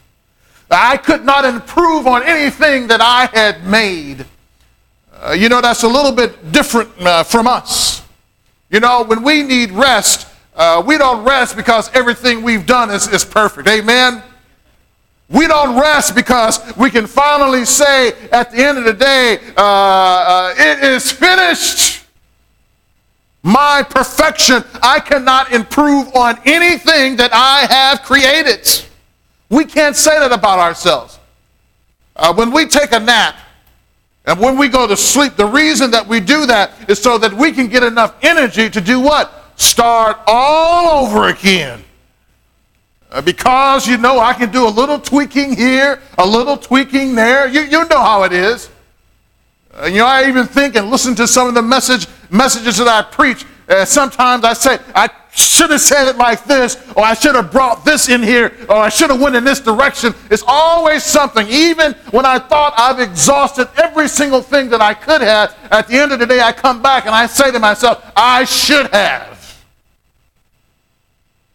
I 0.71 0.97
could 0.97 1.25
not 1.25 1.45
improve 1.45 2.07
on 2.07 2.23
anything 2.23 2.88
that 2.88 3.00
I 3.00 3.26
had 3.26 3.66
made. 3.66 4.25
Uh, 5.12 5.33
you 5.33 5.49
know, 5.49 5.61
that's 5.61 5.83
a 5.83 5.88
little 5.88 6.12
bit 6.12 6.52
different 6.52 6.90
uh, 7.00 7.23
from 7.23 7.47
us. 7.47 8.02
You 8.71 8.80
know, 8.80 9.04
when 9.04 9.23
we 9.23 9.42
need 9.42 9.73
rest, 9.73 10.27
uh, 10.59 10.83
we 10.85 10.99
don't 10.99 11.25
rest 11.25 11.57
because 11.57 11.88
everything 11.95 12.43
we've 12.43 12.67
done 12.67 12.91
is, 12.91 13.07
is 13.07 13.25
perfect. 13.25 13.69
Amen? 13.69 14.23
We 15.31 15.47
don't 15.47 15.81
rest 15.81 16.17
because 16.17 16.59
we 16.77 16.91
can 16.91 17.07
finally 17.07 17.65
say 17.65 18.12
at 18.33 18.50
the 18.50 18.59
end 18.59 18.77
of 18.77 18.85
the 18.85 18.93
day, 18.93 19.38
uh, 19.57 19.62
uh, 19.62 20.55
it 20.57 20.83
is 20.83 21.12
finished. 21.12 22.05
My 23.45 23.85
perfection, 23.88 24.65
I 24.83 24.99
cannot 24.99 25.53
improve 25.53 26.15
on 26.17 26.41
anything 26.45 27.17
that 27.17 27.31
I 27.33 27.67
have 27.73 28.03
created. 28.03 28.69
We 29.49 29.65
can't 29.65 29.95
say 29.95 30.19
that 30.19 30.33
about 30.33 30.59
ourselves. 30.59 31.21
Uh, 32.17 32.35
when 32.35 32.50
we 32.50 32.67
take 32.67 32.91
a 32.91 32.99
nap, 32.99 33.37
and 34.27 34.41
when 34.41 34.59
we 34.59 34.69
go 34.69 34.87
to 34.87 34.97
sleep, 34.97 35.37
the 35.37 35.47
reason 35.47 35.93
that 35.93 36.07
we 36.07 36.21
do 36.21 36.47
that 36.47 36.73
is 36.91 37.00
so 37.00 37.17
that 37.19 37.33
we 37.33 37.53
can 37.53 37.69
get 37.69 37.83
enough 37.83 38.17
energy 38.23 38.69
to 38.69 38.81
do 38.81 38.99
what? 38.99 39.38
Start 39.59 40.19
all 40.27 41.05
over 41.05 41.29
again. 41.29 41.85
Uh, 43.11 43.21
because, 43.23 43.87
you 43.87 43.97
know, 43.97 44.21
I 44.21 44.33
can 44.35 44.50
do 44.50 44.67
a 44.67 44.69
little 44.69 44.99
tweaking 44.99 45.57
here, 45.57 46.00
a 46.17 46.27
little 46.27 46.57
tweaking 46.57 47.15
there. 47.15 47.49
You, 47.49 47.62
you 47.62 47.88
know 47.88 48.00
how 48.00 48.23
it 48.23 48.33
is. 48.33 48.71
Uh, 49.75 49.87
you 49.87 49.99
know, 49.99 50.07
I 50.07 50.29
even 50.29 50.47
think 50.47 50.77
and 50.77 50.91
listen 50.91 51.15
to 51.17 51.27
some 51.27 51.49
of 51.49 51.55
the 51.55 51.62
message, 51.62 52.07
messages 52.31 52.79
that 52.79 52.88
I 52.88 53.03
preach. 53.03 53.45
Uh, 53.69 53.85
sometimes 53.85 54.45
I 54.45 54.53
say, 54.53 54.79
I 54.95 55.09
should 55.35 55.71
have 55.71 55.81
said 55.81 56.09
it 56.09 56.17
like 56.17 56.45
this, 56.45 56.77
or 56.97 57.05
I 57.05 57.15
should 57.15 57.35
have 57.35 57.50
brought 57.50 57.85
this 57.85 58.09
in 58.09 58.23
here, 58.23 58.57
or 58.69 58.77
I 58.77 58.88
should 58.88 59.11
have 59.11 59.21
went 59.21 59.37
in 59.37 59.45
this 59.45 59.61
direction. 59.61 60.15
It's 60.31 60.43
always 60.47 61.05
something. 61.05 61.47
Even 61.49 61.93
when 62.11 62.27
I 62.27 62.38
thought 62.38 62.75
I've 62.77 63.00
exhausted 63.00 63.69
every 63.77 64.09
single 64.09 64.43
thing 64.43 64.69
that 64.71 64.81
I 64.81 64.95
could 64.95 65.21
have, 65.21 65.57
at 65.71 65.87
the 65.88 65.95
end 65.95 66.12
of 66.12 66.19
the 66.19 66.27
day, 66.27 66.41
I 66.41 66.53
come 66.53 66.83
back 66.83 67.07
and 67.07 67.15
I 67.15 67.27
say 67.27 67.50
to 67.53 67.59
myself, 67.59 68.11
I 68.17 68.45
should 68.45 68.91
have. 68.93 69.38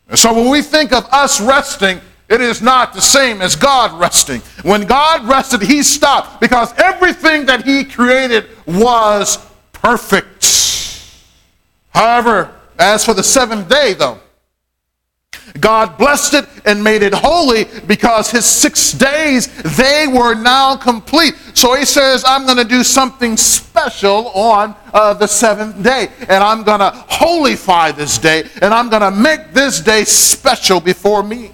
And 0.10 0.20
so 0.20 0.34
when 0.34 0.50
we 0.50 0.62
think 0.62 0.92
of 0.94 1.06
us 1.12 1.40
resting, 1.42 2.00
it 2.30 2.42
is 2.42 2.62
not 2.62 2.94
the 2.94 3.02
same 3.02 3.42
as 3.42 3.56
God 3.56 4.00
resting. 4.00 4.42
When 4.64 4.86
God 4.86 5.28
rested, 5.28 5.62
he 5.62 5.84
stopped 5.84 6.42
because 6.42 6.74
everything 6.78 7.46
that 7.46 7.64
he 7.66 7.84
created 7.84 8.48
was 8.66 9.38
perfect. 9.72 10.44
However, 11.90 12.56
as 12.80 13.06
for 13.06 13.14
the 13.14 13.24
seventh 13.24 13.70
day, 13.70 13.94
though, 13.94 14.20
God 15.60 15.98
blessed 15.98 16.34
it 16.34 16.46
and 16.66 16.84
made 16.84 17.04
it 17.04 17.14
holy 17.14 17.66
because 17.88 18.32
his 18.32 18.46
six 18.46 18.92
days, 18.92 19.48
they 19.78 20.08
were 20.08 20.34
now 20.34 20.76
complete. 20.76 21.36
So 21.54 21.76
he 21.76 21.86
says, 21.86 22.24
I'm 22.26 22.46
going 22.46 22.58
to 22.58 22.64
do 22.64 22.84
something 22.84 23.38
special 23.38 24.30
on 24.30 24.76
uh, 24.94 25.14
the 25.14 25.28
seventh 25.28 25.84
day. 25.84 26.10
And 26.22 26.44
I'm 26.44 26.64
going 26.64 26.80
to 26.80 26.92
holify 27.10 27.96
this 27.96 28.18
day. 28.18 28.50
And 28.62 28.74
I'm 28.74 28.90
going 28.90 29.02
to 29.02 29.12
make 29.12 29.54
this 29.54 29.80
day 29.80 30.04
special 30.06 30.80
before 30.80 31.24
me. 31.24 31.52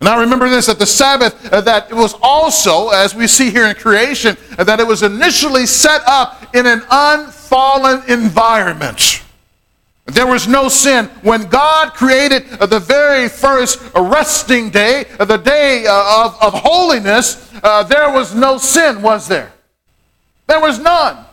Now 0.00 0.20
remember 0.20 0.48
this 0.48 0.66
that 0.66 0.78
the 0.78 0.86
Sabbath, 0.86 1.52
uh, 1.52 1.60
that 1.62 1.90
it 1.90 1.94
was 1.94 2.14
also, 2.22 2.90
as 2.90 3.16
we 3.16 3.26
see 3.26 3.50
here 3.50 3.66
in 3.66 3.74
creation, 3.74 4.36
uh, 4.56 4.62
that 4.62 4.78
it 4.78 4.86
was 4.86 5.02
initially 5.02 5.66
set 5.66 6.02
up 6.06 6.54
in 6.54 6.66
an 6.66 6.82
unfallen 6.88 8.08
environment. 8.08 9.24
There 10.08 10.26
was 10.26 10.48
no 10.48 10.68
sin. 10.70 11.06
When 11.22 11.48
God 11.48 11.92
created 11.92 12.48
the 12.48 12.80
very 12.80 13.28
first 13.28 13.78
resting 13.94 14.70
day, 14.70 15.04
the 15.18 15.36
day 15.36 15.84
uh, 15.86 16.24
of, 16.24 16.42
of 16.42 16.60
holiness, 16.60 17.52
uh, 17.62 17.82
there 17.82 18.10
was 18.10 18.34
no 18.34 18.56
sin, 18.56 19.02
was 19.02 19.28
there? 19.28 19.52
There 20.46 20.60
was 20.60 20.78
none. 20.78 21.26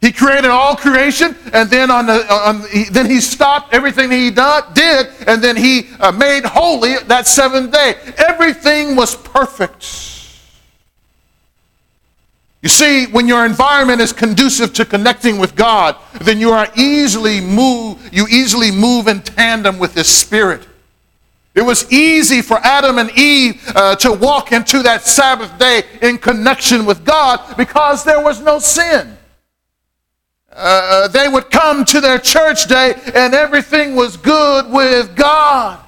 He 0.00 0.12
created 0.12 0.46
all 0.46 0.76
creation, 0.76 1.36
and 1.52 1.68
then 1.68 1.90
on 1.90 2.06
the 2.06 2.32
on, 2.32 2.62
then 2.90 3.10
he 3.10 3.20
stopped 3.20 3.74
everything 3.74 4.10
he 4.10 4.30
did, 4.30 5.08
and 5.26 5.42
then 5.42 5.56
he 5.56 5.90
uh, 5.98 6.10
made 6.12 6.44
holy 6.44 6.96
that 7.08 7.26
seventh 7.26 7.72
day. 7.72 7.96
Everything 8.16 8.96
was 8.96 9.14
perfect. 9.14 10.19
You 12.62 12.68
see, 12.68 13.06
when 13.06 13.26
your 13.26 13.46
environment 13.46 14.00
is 14.02 14.12
conducive 14.12 14.74
to 14.74 14.84
connecting 14.84 15.38
with 15.38 15.56
God, 15.56 15.96
then 16.20 16.40
you 16.40 16.50
are 16.50 16.68
easily 16.76 17.40
move, 17.40 18.10
you 18.12 18.26
easily 18.28 18.70
move 18.70 19.08
in 19.08 19.22
tandem 19.22 19.78
with 19.78 19.94
His 19.94 20.08
Spirit. 20.08 20.66
It 21.54 21.62
was 21.62 21.90
easy 21.90 22.42
for 22.42 22.58
Adam 22.58 22.98
and 22.98 23.10
Eve 23.18 23.62
uh, 23.74 23.96
to 23.96 24.12
walk 24.12 24.52
into 24.52 24.82
that 24.82 25.02
Sabbath 25.02 25.58
day 25.58 25.84
in 26.02 26.18
connection 26.18 26.84
with 26.84 27.04
God 27.04 27.56
because 27.56 28.04
there 28.04 28.22
was 28.22 28.40
no 28.40 28.58
sin. 28.58 29.16
uh, 30.52 31.08
they 31.08 31.28
would 31.28 31.50
come 31.50 31.84
to 31.86 32.00
their 32.00 32.18
church 32.18 32.66
day 32.66 32.94
and 33.14 33.34
everything 33.34 33.94
was 33.94 34.16
good 34.16 34.70
with 34.70 35.14
God. 35.16 35.78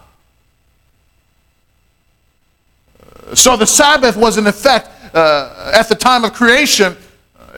So 3.34 3.56
the 3.56 3.66
Sabbath 3.66 4.16
was 4.16 4.36
in 4.38 4.46
effect 4.46 4.88
uh, 5.14 5.72
at 5.74 5.88
the 5.88 5.94
time 5.94 6.24
of 6.24 6.32
creation. 6.32 6.96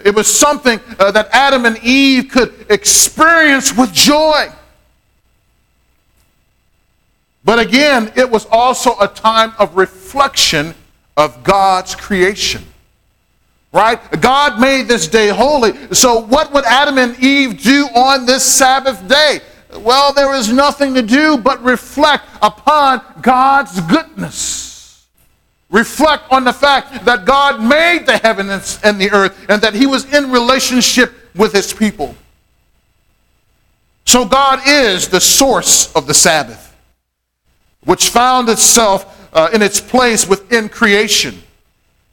It 0.04 0.14
was 0.14 0.26
something 0.26 0.80
uh, 0.98 1.10
that 1.12 1.28
Adam 1.32 1.64
and 1.64 1.78
Eve 1.82 2.28
could 2.30 2.66
experience 2.68 3.76
with 3.76 3.92
joy. 3.92 4.48
But 7.44 7.58
again, 7.58 8.12
it 8.16 8.28
was 8.28 8.46
also 8.50 8.98
a 9.00 9.08
time 9.08 9.52
of 9.58 9.76
reflection 9.76 10.74
of 11.16 11.44
God's 11.44 11.94
creation. 11.94 12.62
Right? 13.72 13.98
God 14.20 14.60
made 14.60 14.88
this 14.88 15.08
day 15.08 15.28
holy. 15.28 15.72
So, 15.92 16.20
what 16.20 16.52
would 16.52 16.64
Adam 16.64 16.96
and 16.96 17.18
Eve 17.18 17.60
do 17.60 17.88
on 17.94 18.24
this 18.24 18.44
Sabbath 18.44 19.06
day? 19.08 19.40
Well, 19.78 20.12
there 20.12 20.32
is 20.34 20.52
nothing 20.52 20.94
to 20.94 21.02
do 21.02 21.36
but 21.36 21.62
reflect 21.62 22.24
upon 22.40 23.02
God's 23.20 23.80
goodness. 23.80 24.63
Reflect 25.74 26.30
on 26.30 26.44
the 26.44 26.52
fact 26.52 27.04
that 27.04 27.24
God 27.24 27.60
made 27.60 28.06
the 28.06 28.16
heavens 28.18 28.78
and 28.84 29.00
the 29.00 29.10
earth 29.10 29.44
and 29.48 29.60
that 29.60 29.74
He 29.74 29.86
was 29.86 30.04
in 30.14 30.30
relationship 30.30 31.12
with 31.34 31.52
His 31.52 31.72
people. 31.72 32.14
So, 34.04 34.24
God 34.24 34.60
is 34.64 35.08
the 35.08 35.20
source 35.20 35.92
of 35.96 36.06
the 36.06 36.14
Sabbath 36.14 36.64
which 37.84 38.08
found 38.08 38.48
itself 38.48 39.28
uh, 39.34 39.50
in 39.52 39.62
its 39.62 39.80
place 39.80 40.28
within 40.28 40.68
creation. 40.68 41.42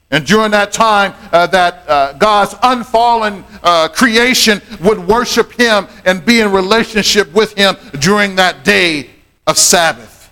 And 0.10 0.26
during 0.26 0.52
that 0.52 0.74
time, 0.74 1.14
uh, 1.32 1.46
that 1.48 1.88
uh, 1.88 2.14
God's 2.14 2.56
unfallen 2.64 3.46
uh, 3.64 3.90
creation 3.90 4.60
would 4.82 5.00
worship 5.00 5.54
Him 5.54 5.88
and 6.04 6.26
be 6.26 6.42
in 6.42 6.52
relationship 6.52 7.32
with 7.32 7.54
Him 7.54 7.76
during 8.00 8.36
that 8.38 8.64
day 8.66 9.12
of 9.48 9.58
Sabbath. 9.58 10.30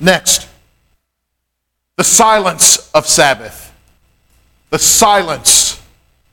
Next, 0.00 0.48
the 1.96 2.04
silence 2.04 2.90
of 2.92 3.06
Sabbath. 3.06 3.72
The 4.70 4.78
silence 4.78 5.82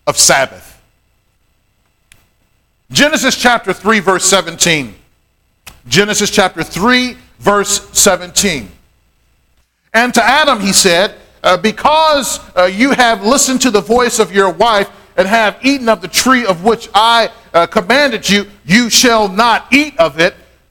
of 0.05 0.17
Sabbath. 0.17 0.81
Genesis 2.91 3.35
chapter 3.37 3.71
3, 3.71 3.99
verse 3.99 4.25
17. 4.25 4.93
Genesis 5.87 6.29
chapter 6.29 6.63
3, 6.63 7.17
verse 7.39 7.89
17. 7.97 8.69
And 9.93 10.13
to 10.13 10.23
Adam 10.23 10.59
he 10.59 10.73
said, 10.73 11.15
uh, 11.43 11.57
Because 11.57 12.39
uh, 12.57 12.65
you 12.65 12.91
have 12.91 13.23
listened 13.23 13.61
to 13.61 13.71
the 13.71 13.81
voice 13.81 14.19
of 14.19 14.33
your 14.33 14.49
wife 14.49 14.89
and 15.15 15.27
have 15.27 15.57
eaten 15.63 15.87
of 15.87 16.01
the 16.01 16.07
tree 16.07 16.45
of 16.45 16.63
which 16.63 16.89
I 16.93 17.31
uh, 17.53 17.67
commanded 17.67 18.29
you, 18.29 18.47
you 18.65 18.89
shall 18.89 19.29
not 19.29 19.71
eat 19.71 19.97
of 19.97 20.19
it. 20.19 20.35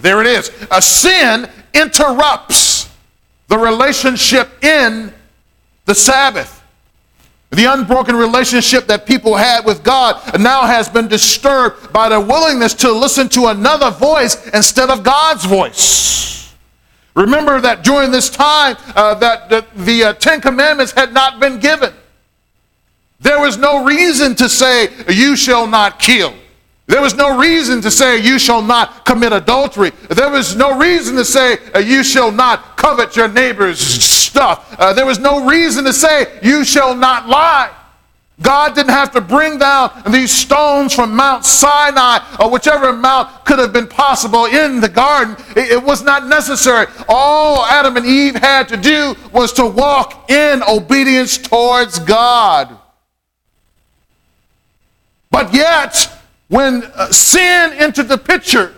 There 0.00 0.20
it 0.20 0.26
is. 0.26 0.50
A 0.70 0.80
sin 0.80 1.48
interrupts 1.74 2.90
the 3.48 3.58
relationship 3.58 4.62
in 4.64 5.12
the 5.84 5.94
Sabbath. 5.94 6.56
The 7.50 7.64
unbroken 7.64 8.14
relationship 8.14 8.86
that 8.86 9.06
people 9.06 9.34
had 9.34 9.64
with 9.64 9.82
God 9.82 10.38
now 10.38 10.62
has 10.62 10.88
been 10.88 11.08
disturbed 11.08 11.92
by 11.92 12.08
their 12.08 12.20
willingness 12.20 12.74
to 12.74 12.92
listen 12.92 13.28
to 13.30 13.46
another 13.46 13.90
voice 13.90 14.46
instead 14.50 14.88
of 14.88 15.02
God's 15.02 15.44
voice. 15.44 16.54
Remember 17.16 17.60
that 17.60 17.82
during 17.82 18.12
this 18.12 18.30
time 18.30 18.76
uh, 18.94 19.14
that 19.16 19.48
the, 19.50 19.66
the 19.74 20.04
uh, 20.04 20.12
Ten 20.12 20.40
Commandments 20.40 20.92
had 20.92 21.12
not 21.12 21.40
been 21.40 21.58
given. 21.58 21.92
There 23.18 23.40
was 23.40 23.58
no 23.58 23.84
reason 23.84 24.36
to 24.36 24.48
say, 24.48 24.88
you 25.08 25.34
shall 25.34 25.66
not 25.66 25.98
kill. 25.98 26.32
There 26.90 27.00
was 27.00 27.14
no 27.14 27.38
reason 27.38 27.80
to 27.82 27.90
say, 27.90 28.18
you 28.18 28.38
shall 28.38 28.62
not 28.62 29.04
commit 29.04 29.32
adultery. 29.32 29.92
There 30.08 30.28
was 30.28 30.56
no 30.56 30.76
reason 30.76 31.14
to 31.16 31.24
say, 31.24 31.58
you 31.82 32.02
shall 32.02 32.32
not 32.32 32.76
covet 32.76 33.14
your 33.14 33.28
neighbor's 33.28 33.78
stuff. 33.80 34.74
Uh, 34.78 34.92
there 34.92 35.06
was 35.06 35.18
no 35.18 35.46
reason 35.46 35.84
to 35.84 35.92
say, 35.92 36.38
You 36.42 36.64
shall 36.64 36.94
not 36.94 37.28
lie. 37.28 37.70
God 38.42 38.74
didn't 38.74 38.90
have 38.90 39.10
to 39.12 39.20
bring 39.20 39.58
down 39.58 40.02
these 40.10 40.30
stones 40.30 40.94
from 40.94 41.14
Mount 41.14 41.44
Sinai 41.44 42.20
or 42.40 42.50
whichever 42.50 42.90
mount 42.90 43.44
could 43.44 43.58
have 43.58 43.72
been 43.72 43.86
possible 43.86 44.46
in 44.46 44.80
the 44.80 44.88
garden. 44.88 45.36
It, 45.54 45.72
it, 45.72 45.82
was 45.82 46.02
not 46.02 46.26
necessary. 46.26 46.86
All 47.06 47.66
Adam 47.66 47.98
and 47.98 48.06
Eve 48.06 48.36
had 48.36 48.66
to 48.68 48.78
do 48.78 49.14
was 49.30 49.52
to 49.54 49.66
walk 49.66 50.30
in 50.30 50.62
obedience 50.62 51.36
towards 51.36 51.98
God. 51.98 52.74
But 55.30 55.52
yet, 55.52 56.10
when 56.50 56.82
uh, 56.82 57.06
sin 57.12 57.72
entered 57.74 58.08
the 58.08 58.18
picture, 58.18 58.74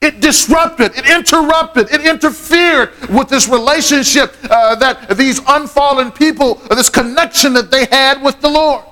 it 0.00 0.20
disrupted, 0.20 0.96
it 0.96 1.08
interrupted, 1.08 1.92
it 1.92 2.04
interfered 2.04 2.90
with 3.08 3.28
this 3.28 3.48
relationship 3.48 4.34
uh, 4.50 4.74
that 4.74 5.16
these 5.16 5.40
unfallen 5.46 6.10
people, 6.10 6.60
uh, 6.68 6.74
this 6.74 6.88
connection 6.88 7.52
that 7.52 7.70
they 7.70 7.86
had 7.86 8.20
with 8.20 8.40
the 8.40 8.48
Lord. 8.48 8.84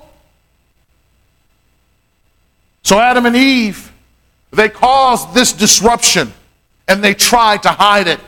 So 2.84 3.00
Adam 3.00 3.26
and 3.26 3.34
Eve, 3.34 3.92
they 4.52 4.68
caused 4.68 5.34
this 5.34 5.52
disruption 5.52 6.32
and 6.86 7.02
they 7.02 7.12
tried 7.12 7.64
to 7.64 7.70
hide 7.70 8.06
it. 8.06 8.20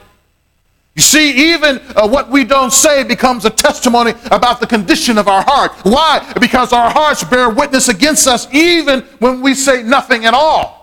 You 0.94 1.02
see, 1.02 1.52
even 1.52 1.81
uh, 1.96 2.07
what 2.07 2.28
we 2.28 2.44
don't 2.44 2.72
say 2.72 3.02
becomes 3.02 3.46
a 3.46 3.50
testimony 3.50 4.12
about 4.31 4.61
the 4.61 4.66
condition 4.66 5.16
of 5.16 5.26
our 5.26 5.42
heart. 5.42 5.72
Why? 5.85 6.33
Because 6.38 6.72
our 6.72 6.90
hearts 6.90 7.24
bear 7.24 7.48
witness 7.48 7.88
against 7.88 8.26
us 8.26 8.52
even 8.52 9.00
when 9.18 9.40
we 9.40 9.55
say 9.55 9.83
nothing 9.83 10.26
at 10.26 10.35
all. 10.35 10.83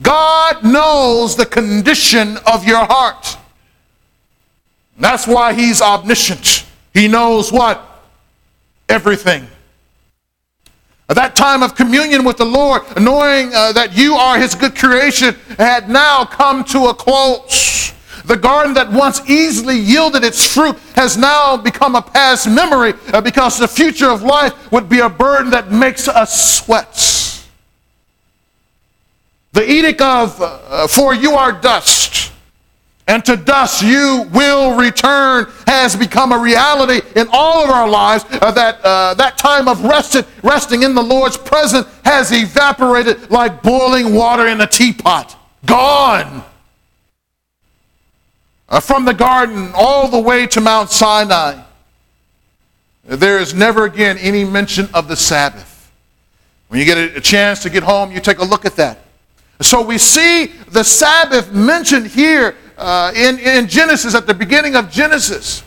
God 0.00 0.62
knows 0.64 1.36
the 1.36 1.46
condition 1.46 2.36
of 2.46 2.64
your 2.64 2.84
heart. 2.84 3.36
That's 4.98 5.26
why 5.26 5.54
he's 5.54 5.80
omniscient. 5.80 6.64
He 6.94 7.08
knows 7.08 7.50
what? 7.50 8.04
Everything. 8.88 9.48
At 11.08 11.16
that 11.16 11.34
time 11.34 11.62
of 11.62 11.74
communion 11.74 12.24
with 12.24 12.36
the 12.36 12.44
Lord, 12.44 12.82
knowing 13.00 13.52
uh, 13.52 13.72
that 13.72 13.96
you 13.96 14.14
are 14.14 14.38
his 14.38 14.54
good 14.54 14.76
creation, 14.76 15.34
had 15.58 15.88
now 15.88 16.24
come 16.24 16.64
to 16.64 16.86
a 16.86 16.94
close. 16.94 17.91
The 18.24 18.36
garden 18.36 18.74
that 18.74 18.90
once 18.90 19.28
easily 19.28 19.78
yielded 19.78 20.24
its 20.24 20.54
fruit 20.54 20.76
has 20.94 21.16
now 21.16 21.56
become 21.56 21.96
a 21.96 22.02
past 22.02 22.48
memory 22.48 22.94
uh, 23.12 23.20
because 23.20 23.58
the 23.58 23.68
future 23.68 24.10
of 24.10 24.22
life 24.22 24.70
would 24.70 24.88
be 24.88 25.00
a 25.00 25.08
burden 25.08 25.50
that 25.50 25.70
makes 25.70 26.08
us 26.08 26.58
sweat. 26.58 27.42
The 29.52 29.70
edict 29.70 30.00
of, 30.00 30.40
uh, 30.40 30.86
for 30.86 31.14
you 31.14 31.32
are 31.32 31.52
dust, 31.52 32.32
and 33.06 33.24
to 33.26 33.36
dust 33.36 33.82
you 33.82 34.28
will 34.32 34.78
return, 34.78 35.52
has 35.66 35.94
become 35.96 36.32
a 36.32 36.38
reality 36.38 37.06
in 37.16 37.26
all 37.32 37.64
of 37.64 37.70
our 37.70 37.88
lives. 37.88 38.24
Uh, 38.30 38.50
that, 38.52 38.80
uh, 38.82 39.14
that 39.14 39.36
time 39.36 39.68
of 39.68 39.84
rested, 39.84 40.24
resting 40.42 40.84
in 40.84 40.94
the 40.94 41.02
Lord's 41.02 41.36
presence 41.36 41.86
has 42.04 42.32
evaporated 42.32 43.30
like 43.30 43.62
boiling 43.62 44.14
water 44.14 44.46
in 44.46 44.60
a 44.60 44.66
teapot. 44.66 45.36
Gone. 45.66 46.44
Uh, 48.72 48.80
from 48.80 49.04
the 49.04 49.12
garden 49.12 49.70
all 49.74 50.08
the 50.08 50.18
way 50.18 50.46
to 50.46 50.58
Mount 50.58 50.88
Sinai, 50.88 51.62
there 53.04 53.38
is 53.38 53.52
never 53.52 53.84
again 53.84 54.16
any 54.16 54.44
mention 54.44 54.88
of 54.94 55.08
the 55.08 55.16
Sabbath. 55.16 55.92
When 56.68 56.80
you 56.80 56.86
get 56.86 56.96
a 57.14 57.20
chance 57.20 57.62
to 57.64 57.70
get 57.70 57.82
home, 57.82 58.10
you 58.12 58.18
take 58.18 58.38
a 58.38 58.44
look 58.44 58.64
at 58.64 58.76
that. 58.76 59.00
So 59.60 59.82
we 59.82 59.98
see 59.98 60.46
the 60.70 60.84
Sabbath 60.84 61.52
mentioned 61.52 62.06
here 62.06 62.56
uh, 62.78 63.12
in, 63.14 63.38
in 63.40 63.68
Genesis, 63.68 64.14
at 64.14 64.26
the 64.26 64.32
beginning 64.32 64.74
of 64.74 64.90
Genesis. 64.90 65.62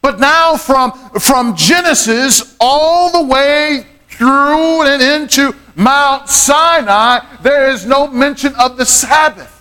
But 0.00 0.20
now, 0.20 0.56
from, 0.56 0.92
from 1.18 1.56
Genesis 1.56 2.56
all 2.60 3.10
the 3.10 3.28
way 3.28 3.84
through 4.08 4.82
and 4.82 5.02
into 5.02 5.52
Mount 5.74 6.28
Sinai, 6.28 7.26
there 7.42 7.70
is 7.70 7.86
no 7.86 8.06
mention 8.06 8.54
of 8.54 8.76
the 8.76 8.86
Sabbath. 8.86 9.59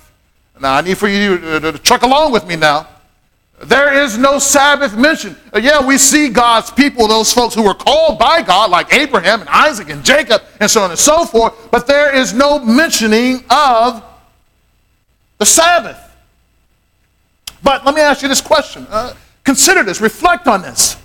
Now, 0.59 0.75
I 0.75 0.81
need 0.81 0.97
for 0.97 1.07
you 1.07 1.37
to, 1.59 1.71
truck 1.79 2.01
along 2.01 2.31
with 2.31 2.45
me 2.45 2.55
now. 2.55 2.87
there 3.63 4.03
is 4.03 4.17
no 4.17 4.39
Sabbath 4.39 4.95
mentioned. 4.95 5.35
Uh, 5.53 5.59
yeah, 5.59 5.85
we 5.85 5.97
see 5.97 6.29
God's 6.29 6.71
people, 6.71 7.07
those 7.07 7.31
folks 7.33 7.55
who 7.55 7.63
were 7.63 7.73
called 7.73 8.19
by 8.19 8.41
God, 8.41 8.69
like 8.69 8.93
Abraham 8.93 9.41
and 9.41 9.49
Isaac 9.49 9.89
and 9.89 10.03
Jacob, 10.03 10.41
and 10.59 10.69
so 10.69 10.81
on 10.81 10.91
and 10.91 10.99
so 10.99 11.25
forth, 11.25 11.69
but 11.71 11.87
there 11.87 12.15
is 12.15 12.33
no 12.33 12.59
mentioning 12.59 13.43
of 13.49 14.03
the 15.37 15.45
Sabbath. 15.45 15.97
But 17.63 17.85
let 17.85 17.95
me 17.95 18.01
ask 18.01 18.21
you 18.21 18.27
this 18.27 18.41
question. 18.41 18.85
Uh, 18.89 19.13
consider 19.43 19.83
this, 19.83 20.01
reflect 20.01 20.47
on 20.47 20.61
this. 20.61 20.97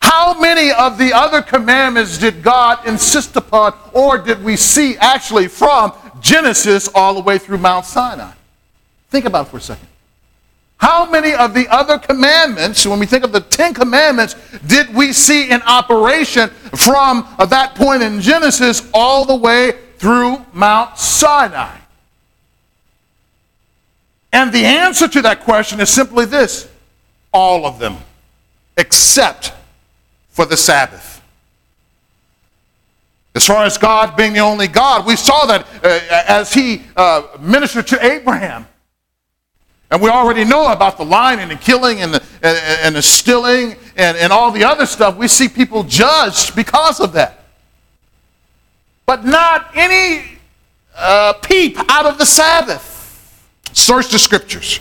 How 0.00 0.40
many 0.40 0.70
of 0.70 0.96
the 0.96 1.12
other 1.12 1.42
commandments 1.42 2.18
did 2.18 2.42
God 2.42 2.86
insist 2.86 3.36
upon, 3.36 3.74
or 3.92 4.16
did 4.18 4.42
we 4.42 4.56
see 4.56 4.96
actually 4.96 5.48
from 5.48 5.92
Genesis 6.20 6.88
all 6.94 7.14
the 7.14 7.20
way 7.20 7.38
through 7.38 7.58
Mount 7.58 7.84
Sinai? 7.84 8.32
Think 9.10 9.24
about 9.24 9.46
it 9.46 9.50
for 9.50 9.56
a 9.58 9.60
second. 9.60 9.88
How 10.78 11.10
many 11.10 11.34
of 11.34 11.54
the 11.54 11.66
other 11.68 11.98
commandments, 11.98 12.86
when 12.86 13.00
we 13.00 13.06
think 13.06 13.24
of 13.24 13.32
the 13.32 13.40
Ten 13.40 13.74
Commandments, 13.74 14.36
did 14.66 14.94
we 14.94 15.12
see 15.12 15.50
in 15.50 15.60
operation 15.62 16.50
from 16.50 17.26
that 17.48 17.74
point 17.74 18.02
in 18.02 18.20
Genesis 18.20 18.88
all 18.94 19.24
the 19.24 19.34
way 19.34 19.72
through 19.98 20.44
Mount 20.52 20.96
Sinai? 20.96 21.76
And 24.32 24.52
the 24.52 24.64
answer 24.64 25.08
to 25.08 25.22
that 25.22 25.40
question 25.40 25.80
is 25.80 25.90
simply 25.90 26.26
this 26.26 26.68
all 27.32 27.66
of 27.66 27.78
them, 27.78 27.96
except 28.76 29.52
for 30.30 30.44
the 30.44 30.56
Sabbath. 30.56 31.07
As 33.38 33.46
far 33.46 33.64
as 33.64 33.78
God 33.78 34.16
being 34.16 34.32
the 34.32 34.40
only 34.40 34.66
God, 34.66 35.06
we 35.06 35.14
saw 35.14 35.46
that 35.46 35.64
uh, 35.84 36.00
as 36.26 36.52
he 36.52 36.82
uh, 36.96 37.22
ministered 37.38 37.86
to 37.86 38.04
Abraham. 38.04 38.66
And 39.92 40.02
we 40.02 40.10
already 40.10 40.42
know 40.44 40.72
about 40.72 40.98
the 40.98 41.04
lying 41.04 41.38
and 41.38 41.48
the 41.48 41.54
killing 41.54 42.00
and 42.00 42.14
the, 42.14 42.22
and, 42.42 42.58
and 42.82 42.96
the 42.96 43.00
stealing 43.02 43.76
and, 43.96 44.16
and 44.16 44.32
all 44.32 44.50
the 44.50 44.64
other 44.64 44.86
stuff. 44.86 45.16
We 45.16 45.28
see 45.28 45.48
people 45.48 45.84
judged 45.84 46.56
because 46.56 46.98
of 46.98 47.12
that. 47.12 47.44
But 49.06 49.24
not 49.24 49.70
any 49.76 50.40
uh, 50.96 51.34
peep 51.34 51.78
out 51.88 52.06
of 52.06 52.18
the 52.18 52.26
Sabbath. 52.26 53.40
Search 53.72 54.08
the 54.08 54.18
scriptures, 54.18 54.80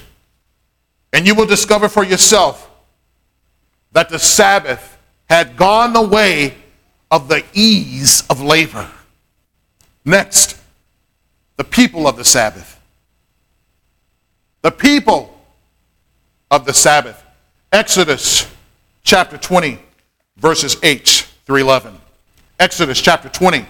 and 1.14 1.28
you 1.28 1.36
will 1.36 1.46
discover 1.46 1.90
for 1.90 2.04
yourself 2.04 2.72
that 3.92 4.10
the 4.10 4.18
Sabbath 4.18 4.98
had 5.30 5.56
gone 5.58 5.94
the 5.94 6.02
way 6.02 6.56
of 7.10 7.28
the 7.28 7.44
ease 7.54 8.24
of 8.30 8.42
labor. 8.42 8.90
Next, 10.06 10.60
the 11.58 11.64
people 11.64 12.08
of 12.08 12.18
the 12.18 12.26
Sabbath 12.26 12.78
the 14.68 14.72
people 14.72 15.34
of 16.52 16.66
the 16.66 16.74
Sabbath. 16.74 17.24
Exodus 17.72 18.54
chapter 19.04 19.38
20, 19.38 19.80
verses 20.36 20.76
8 20.84 21.26
through 21.46 21.62
11. 21.62 21.98
Exodus 22.60 23.00
chapter 23.00 23.30
20, 23.30 23.66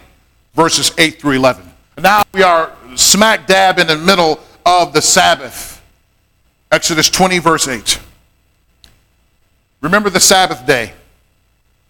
verses 0.55 0.91
8 0.97 1.21
through 1.21 1.33
11. 1.33 1.69
Now 1.99 2.23
we 2.33 2.41
are 2.41 2.73
smack 2.95 3.45
dab 3.45 3.77
in 3.77 3.85
the 3.85 3.95
middle 3.95 4.39
of 4.65 4.91
the 4.91 5.01
Sabbath. 5.01 5.83
Exodus 6.71 7.11
20, 7.11 7.37
verse 7.39 7.67
8. 7.67 7.99
Remember 9.81 10.09
the 10.09 10.19
Sabbath 10.19 10.65
day 10.65 10.93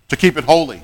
to 0.10 0.18
keep 0.18 0.36
it 0.36 0.44
holy. 0.44 0.84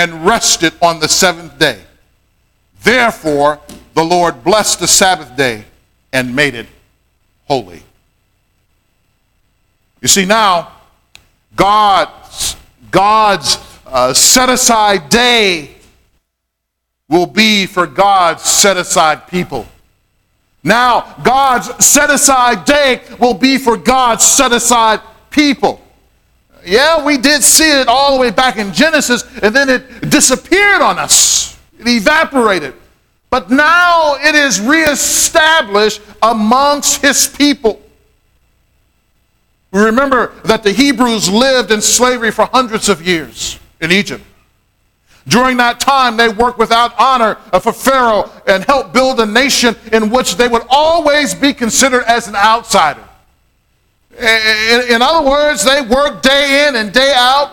and 0.00 0.24
rested 0.24 0.72
on 0.80 0.98
the 0.98 1.06
seventh 1.06 1.58
day. 1.58 1.78
Therefore, 2.82 3.60
the 3.92 4.02
Lord 4.02 4.42
blessed 4.42 4.80
the 4.80 4.88
Sabbath 4.88 5.36
day 5.36 5.66
and 6.10 6.34
made 6.34 6.54
it 6.54 6.66
holy. 7.44 7.82
You 10.00 10.08
see, 10.08 10.24
now, 10.24 10.72
God's, 11.54 12.56
God's 12.90 13.58
uh, 13.86 14.14
set 14.14 14.48
aside 14.48 15.10
day 15.10 15.74
will 17.06 17.26
be 17.26 17.66
for 17.66 17.86
God's 17.86 18.42
set 18.42 18.78
aside 18.78 19.26
people. 19.26 19.66
Now, 20.64 21.14
God's 21.22 21.84
set 21.84 22.08
aside 22.08 22.64
day 22.64 23.02
will 23.18 23.34
be 23.34 23.58
for 23.58 23.76
God's 23.76 24.24
set 24.24 24.52
aside 24.52 25.00
people. 25.28 25.82
Yeah, 26.64 27.04
we 27.04 27.16
did 27.16 27.42
see 27.42 27.80
it 27.80 27.88
all 27.88 28.14
the 28.14 28.20
way 28.20 28.30
back 28.30 28.56
in 28.56 28.72
Genesis, 28.72 29.24
and 29.42 29.54
then 29.54 29.68
it 29.68 30.10
disappeared 30.10 30.80
on 30.80 30.98
us. 30.98 31.58
It 31.78 31.88
evaporated. 31.88 32.74
But 33.30 33.50
now 33.50 34.16
it 34.20 34.34
is 34.34 34.60
reestablished 34.60 36.00
amongst 36.20 37.00
his 37.00 37.28
people. 37.28 37.80
We 39.70 39.82
remember 39.82 40.32
that 40.44 40.64
the 40.64 40.72
Hebrews 40.72 41.30
lived 41.30 41.70
in 41.70 41.80
slavery 41.80 42.32
for 42.32 42.46
hundreds 42.46 42.88
of 42.88 43.06
years 43.06 43.58
in 43.80 43.92
Egypt. 43.92 44.24
During 45.28 45.58
that 45.58 45.78
time, 45.78 46.16
they 46.16 46.28
worked 46.28 46.58
without 46.58 46.92
honor 46.98 47.36
for 47.60 47.72
Pharaoh 47.72 48.30
and 48.46 48.64
helped 48.64 48.92
build 48.92 49.20
a 49.20 49.26
nation 49.26 49.76
in 49.92 50.10
which 50.10 50.36
they 50.36 50.48
would 50.48 50.62
always 50.68 51.34
be 51.34 51.52
considered 51.52 52.02
as 52.04 52.26
an 52.26 52.34
outsider. 52.34 53.04
In, 54.20 55.02
other 55.02 55.28
words, 55.28 55.64
they 55.64 55.80
worked 55.82 56.22
day 56.22 56.66
in 56.68 56.76
and 56.76 56.92
day 56.92 57.12
out. 57.16 57.52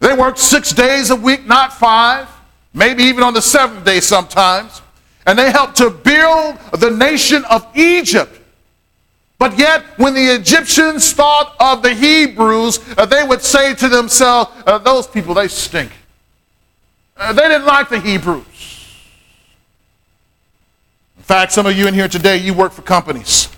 They 0.00 0.14
worked 0.14 0.38
six 0.38 0.72
days 0.72 1.10
a 1.10 1.16
week, 1.16 1.46
not 1.46 1.72
five 1.72 2.28
maybe 2.76 3.04
even 3.04 3.24
on 3.24 3.34
the 3.34 3.42
seventh 3.42 3.84
day 3.84 3.98
sometimes. 4.00 4.82
And 5.26 5.36
they 5.36 5.50
helped 5.50 5.76
to 5.78 5.90
build 5.90 6.58
the 6.78 6.90
nation 6.90 7.44
of 7.46 7.66
Egypt. 7.76 8.32
But 9.38 9.58
yet, 9.58 9.82
when 9.96 10.14
the 10.14 10.34
Egyptians 10.34 11.12
thought 11.12 11.56
of 11.58 11.82
the 11.82 11.92
Hebrews, 11.92 12.78
uh, 12.96 13.06
they 13.06 13.24
would 13.24 13.42
say 13.42 13.74
to 13.74 13.88
themselves, 13.88 14.50
uh, 14.66 14.78
Those 14.78 15.06
people, 15.06 15.34
they 15.34 15.48
stink. 15.48 15.90
Uh, 17.16 17.32
they 17.32 17.42
didn't 17.42 17.66
like 17.66 17.88
the 17.88 17.98
Hebrews. 17.98 18.44
In 21.16 21.22
fact, 21.22 21.52
some 21.52 21.66
of 21.66 21.76
you 21.76 21.88
in 21.88 21.94
here 21.94 22.08
today, 22.08 22.36
you 22.36 22.54
work 22.54 22.72
for 22.72 22.82
companies. 22.82 23.48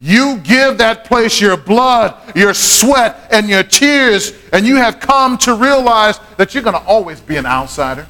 You 0.00 0.38
give 0.38 0.78
that 0.78 1.04
place 1.04 1.40
your 1.40 1.56
blood, 1.56 2.14
your 2.36 2.54
sweat, 2.54 3.28
and 3.32 3.48
your 3.48 3.64
tears, 3.64 4.32
and 4.52 4.64
you 4.64 4.76
have 4.76 5.00
come 5.00 5.36
to 5.38 5.54
realize 5.54 6.20
that 6.36 6.54
you're 6.54 6.62
going 6.62 6.80
to 6.80 6.86
always 6.86 7.20
be 7.20 7.36
an 7.36 7.46
outsider. 7.46 8.06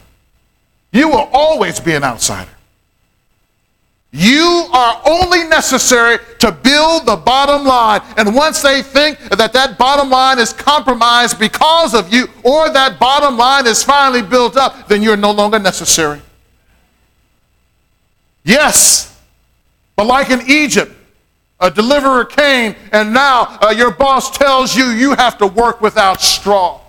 You 0.92 1.08
will 1.08 1.28
always 1.32 1.80
be 1.80 1.94
an 1.94 2.04
outsider. 2.04 2.50
You 4.10 4.68
are 4.72 5.02
only 5.06 5.44
necessary 5.44 6.18
to 6.38 6.50
build 6.50 7.06
the 7.06 7.16
bottom 7.16 7.66
line. 7.66 8.00
And 8.16 8.34
once 8.34 8.62
they 8.62 8.82
think 8.82 9.18
that 9.18 9.52
that 9.52 9.76
bottom 9.78 10.08
line 10.08 10.38
is 10.38 10.52
compromised 10.52 11.38
because 11.38 11.94
of 11.94 12.12
you, 12.12 12.26
or 12.42 12.70
that 12.70 12.98
bottom 12.98 13.36
line 13.36 13.66
is 13.66 13.82
finally 13.82 14.22
built 14.22 14.56
up, 14.56 14.88
then 14.88 15.02
you're 15.02 15.16
no 15.16 15.30
longer 15.30 15.58
necessary. 15.58 16.20
Yes, 18.44 19.18
but 19.94 20.06
like 20.06 20.30
in 20.30 20.40
Egypt, 20.48 20.92
a 21.60 21.70
deliverer 21.70 22.24
came, 22.24 22.76
and 22.92 23.12
now 23.12 23.58
uh, 23.60 23.70
your 23.70 23.90
boss 23.90 24.30
tells 24.30 24.76
you 24.76 24.86
you 24.86 25.14
have 25.14 25.38
to 25.38 25.46
work 25.46 25.80
without 25.80 26.20
straw. 26.20 26.80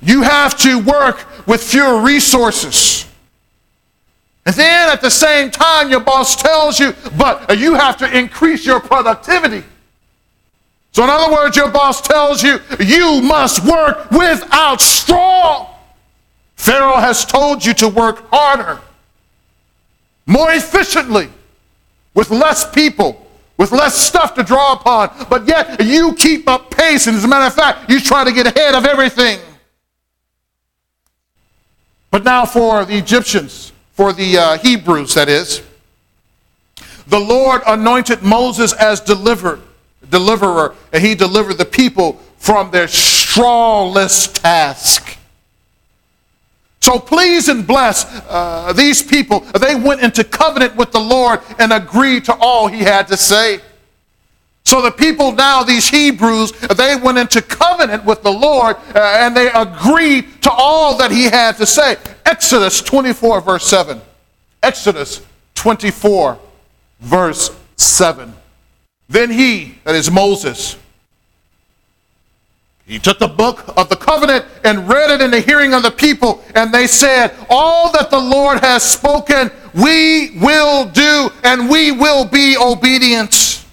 You 0.00 0.22
have 0.22 0.56
to 0.58 0.78
work 0.78 1.46
with 1.46 1.62
fewer 1.62 2.00
resources. 2.00 3.06
And 4.46 4.54
then 4.54 4.90
at 4.90 5.00
the 5.00 5.10
same 5.10 5.50
time, 5.50 5.90
your 5.90 6.00
boss 6.00 6.36
tells 6.36 6.78
you, 6.78 6.94
but 7.16 7.50
uh, 7.50 7.54
you 7.54 7.74
have 7.74 7.96
to 7.98 8.18
increase 8.18 8.66
your 8.66 8.80
productivity. 8.80 9.64
So, 10.92 11.04
in 11.04 11.10
other 11.10 11.32
words, 11.32 11.56
your 11.56 11.70
boss 11.70 12.00
tells 12.00 12.42
you, 12.42 12.58
you 12.78 13.22
must 13.22 13.64
work 13.64 14.10
without 14.10 14.80
straw. 14.80 15.74
Pharaoh 16.56 16.98
has 16.98 17.24
told 17.24 17.64
you 17.64 17.72
to 17.74 17.88
work 17.88 18.28
harder, 18.30 18.80
more 20.26 20.52
efficiently 20.52 21.28
with 22.14 22.30
less 22.30 22.70
people, 22.70 23.26
with 23.56 23.72
less 23.72 23.94
stuff 23.94 24.34
to 24.34 24.42
draw 24.42 24.72
upon, 24.72 25.10
but 25.30 25.46
yet 25.46 25.84
you 25.84 26.14
keep 26.14 26.48
up 26.48 26.70
pace. 26.70 27.06
And 27.06 27.16
as 27.16 27.24
a 27.24 27.28
matter 27.28 27.46
of 27.46 27.54
fact, 27.54 27.90
you 27.90 28.00
try 28.00 28.24
to 28.24 28.32
get 28.32 28.46
ahead 28.46 28.74
of 28.74 28.84
everything. 28.84 29.38
But 32.10 32.24
now, 32.24 32.44
for 32.44 32.84
the 32.84 32.96
Egyptians, 32.98 33.72
for 33.92 34.12
the 34.12 34.36
uh, 34.36 34.58
Hebrews, 34.58 35.14
that 35.14 35.30
is, 35.30 35.62
The 37.06 37.18
Lord 37.18 37.62
anointed 37.66 38.22
Moses 38.22 38.74
as 38.74 39.00
deliverer, 39.00 39.60
deliverer, 40.10 40.74
and 40.92 41.02
he 41.02 41.14
delivered 41.14 41.54
the 41.54 41.64
people 41.64 42.20
from 42.36 42.70
their 42.70 42.86
strawless 42.86 44.32
task. 44.32 45.16
So 46.82 46.98
please 46.98 47.48
and 47.48 47.64
bless 47.64 48.04
uh, 48.28 48.72
these 48.72 49.04
people. 49.04 49.40
They 49.40 49.76
went 49.76 50.02
into 50.02 50.24
covenant 50.24 50.74
with 50.74 50.90
the 50.90 50.98
Lord 50.98 51.38
and 51.60 51.72
agreed 51.72 52.24
to 52.24 52.34
all 52.40 52.66
he 52.66 52.80
had 52.80 53.06
to 53.06 53.16
say. 53.16 53.60
So 54.64 54.82
the 54.82 54.90
people 54.90 55.30
now, 55.30 55.62
these 55.62 55.88
Hebrews, 55.88 56.50
they 56.76 56.96
went 56.96 57.18
into 57.18 57.40
covenant 57.40 58.04
with 58.04 58.24
the 58.24 58.32
Lord 58.32 58.76
uh, 58.96 59.18
and 59.20 59.36
they 59.36 59.48
agreed 59.52 60.42
to 60.42 60.50
all 60.50 60.96
that 60.98 61.12
he 61.12 61.24
had 61.24 61.56
to 61.58 61.66
say. 61.66 61.98
Exodus 62.26 62.82
24, 62.82 63.42
verse 63.42 63.64
7. 63.64 64.00
Exodus 64.60 65.24
24, 65.54 66.36
verse 66.98 67.56
7. 67.76 68.34
Then 69.08 69.30
he, 69.30 69.78
that 69.84 69.94
is 69.94 70.10
Moses, 70.10 70.76
he 72.92 72.98
took 72.98 73.18
the 73.18 73.26
book 73.26 73.64
of 73.78 73.88
the 73.88 73.96
covenant 73.96 74.44
and 74.64 74.86
read 74.86 75.10
it 75.10 75.22
in 75.22 75.30
the 75.30 75.40
hearing 75.40 75.72
of 75.72 75.82
the 75.82 75.90
people, 75.90 76.44
and 76.54 76.74
they 76.74 76.86
said, 76.86 77.34
All 77.48 77.90
that 77.92 78.10
the 78.10 78.20
Lord 78.20 78.60
has 78.60 78.82
spoken, 78.82 79.50
we 79.72 80.38
will 80.38 80.84
do, 80.90 81.30
and 81.42 81.70
we 81.70 81.90
will 81.90 82.26
be 82.26 82.54
obedient. 82.54 83.64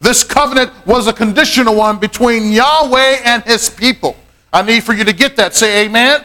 This 0.00 0.22
covenant 0.22 0.70
was 0.86 1.06
a 1.06 1.14
conditional 1.14 1.74
one 1.74 1.98
between 1.98 2.52
Yahweh 2.52 3.22
and 3.24 3.42
his 3.44 3.70
people. 3.70 4.14
I 4.52 4.60
need 4.60 4.84
for 4.84 4.92
you 4.92 5.04
to 5.04 5.14
get 5.14 5.36
that. 5.36 5.54
Say 5.54 5.86
amen. 5.86 6.22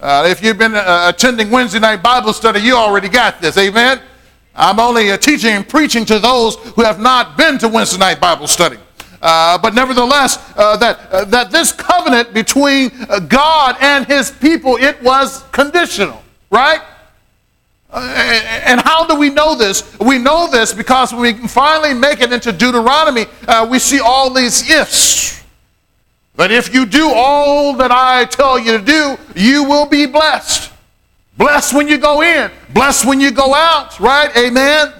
Uh, 0.00 0.26
if 0.28 0.42
you've 0.42 0.58
been 0.58 0.74
uh, 0.74 1.12
attending 1.14 1.48
Wednesday 1.48 1.78
night 1.78 2.02
Bible 2.02 2.32
study, 2.32 2.58
you 2.58 2.74
already 2.74 3.08
got 3.08 3.40
this. 3.40 3.56
Amen. 3.56 4.00
I'm 4.52 4.80
only 4.80 5.12
uh, 5.12 5.16
teaching 5.16 5.52
and 5.52 5.68
preaching 5.68 6.04
to 6.06 6.18
those 6.18 6.56
who 6.56 6.82
have 6.82 6.98
not 6.98 7.36
been 7.36 7.56
to 7.58 7.68
Wednesday 7.68 7.98
night 7.98 8.18
Bible 8.18 8.48
study. 8.48 8.78
Uh, 9.22 9.58
but 9.58 9.74
nevertheless, 9.74 10.38
uh, 10.56 10.76
that, 10.76 11.00
uh, 11.10 11.24
that 11.24 11.50
this 11.50 11.72
covenant 11.72 12.32
between 12.34 12.90
God 13.28 13.76
and 13.80 14.06
his 14.06 14.30
people, 14.30 14.76
it 14.76 15.02
was 15.02 15.42
conditional, 15.52 16.22
right? 16.50 16.80
and 17.92 18.80
how 18.80 19.06
do 19.06 19.14
we 19.14 19.30
know 19.30 19.54
this? 19.54 19.98
We 19.98 20.18
know 20.18 20.50
this 20.50 20.74
because 20.74 21.14
when 21.14 21.40
we 21.40 21.48
finally 21.48 21.94
make 21.94 22.20
it 22.20 22.30
into 22.30 22.52
Deuteronomy, 22.52 23.24
we 23.70 23.78
see 23.78 24.00
all 24.00 24.28
these 24.28 24.68
ifs. 24.68 25.42
But 26.36 26.50
if 26.50 26.74
you 26.74 26.84
do 26.84 27.10
all 27.14 27.72
that 27.74 27.90
I 27.90 28.26
tell 28.26 28.58
you 28.58 28.78
to 28.78 28.84
do, 28.84 29.16
you 29.34 29.64
will 29.64 29.86
be 29.86 30.04
blessed. 30.04 30.70
Blessed 31.38 31.74
when 31.74 31.88
you 31.88 31.98
go 31.98 32.22
in, 32.22 32.50
blessed 32.74 33.06
when 33.06 33.20
you 33.20 33.30
go 33.30 33.54
out, 33.54 33.98
right? 33.98 34.34
Amen. 34.36 34.92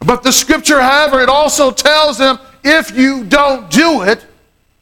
But 0.00 0.22
the 0.22 0.32
scripture, 0.32 0.80
however, 0.80 1.20
it 1.20 1.28
also 1.28 1.70
tells 1.70 2.18
them 2.18 2.38
if 2.64 2.96
you 2.96 3.24
don't 3.24 3.70
do 3.70 4.02
it, 4.02 4.24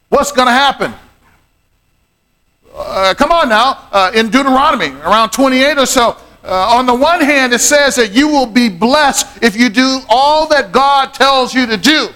what's 0.09 0.31
going 0.31 0.47
to 0.47 0.51
happen? 0.53 0.93
Uh, 2.75 3.13
come 3.17 3.31
on 3.31 3.49
now, 3.49 3.87
uh, 3.91 4.11
in 4.13 4.29
Deuteronomy, 4.29 4.89
around 5.01 5.31
28 5.31 5.77
or 5.79 5.85
so, 5.85 6.15
uh, 6.43 6.75
on 6.75 6.85
the 6.85 6.95
one 6.95 7.19
hand, 7.21 7.51
it 7.53 7.59
says 7.59 7.95
that 7.95 8.11
you 8.13 8.27
will 8.27 8.45
be 8.45 8.69
blessed 8.69 9.43
if 9.43 9.55
you 9.55 9.69
do 9.69 9.99
all 10.07 10.47
that 10.47 10.71
God 10.71 11.13
tells 11.13 11.53
you 11.53 11.65
to 11.65 11.75
do. 11.75 12.09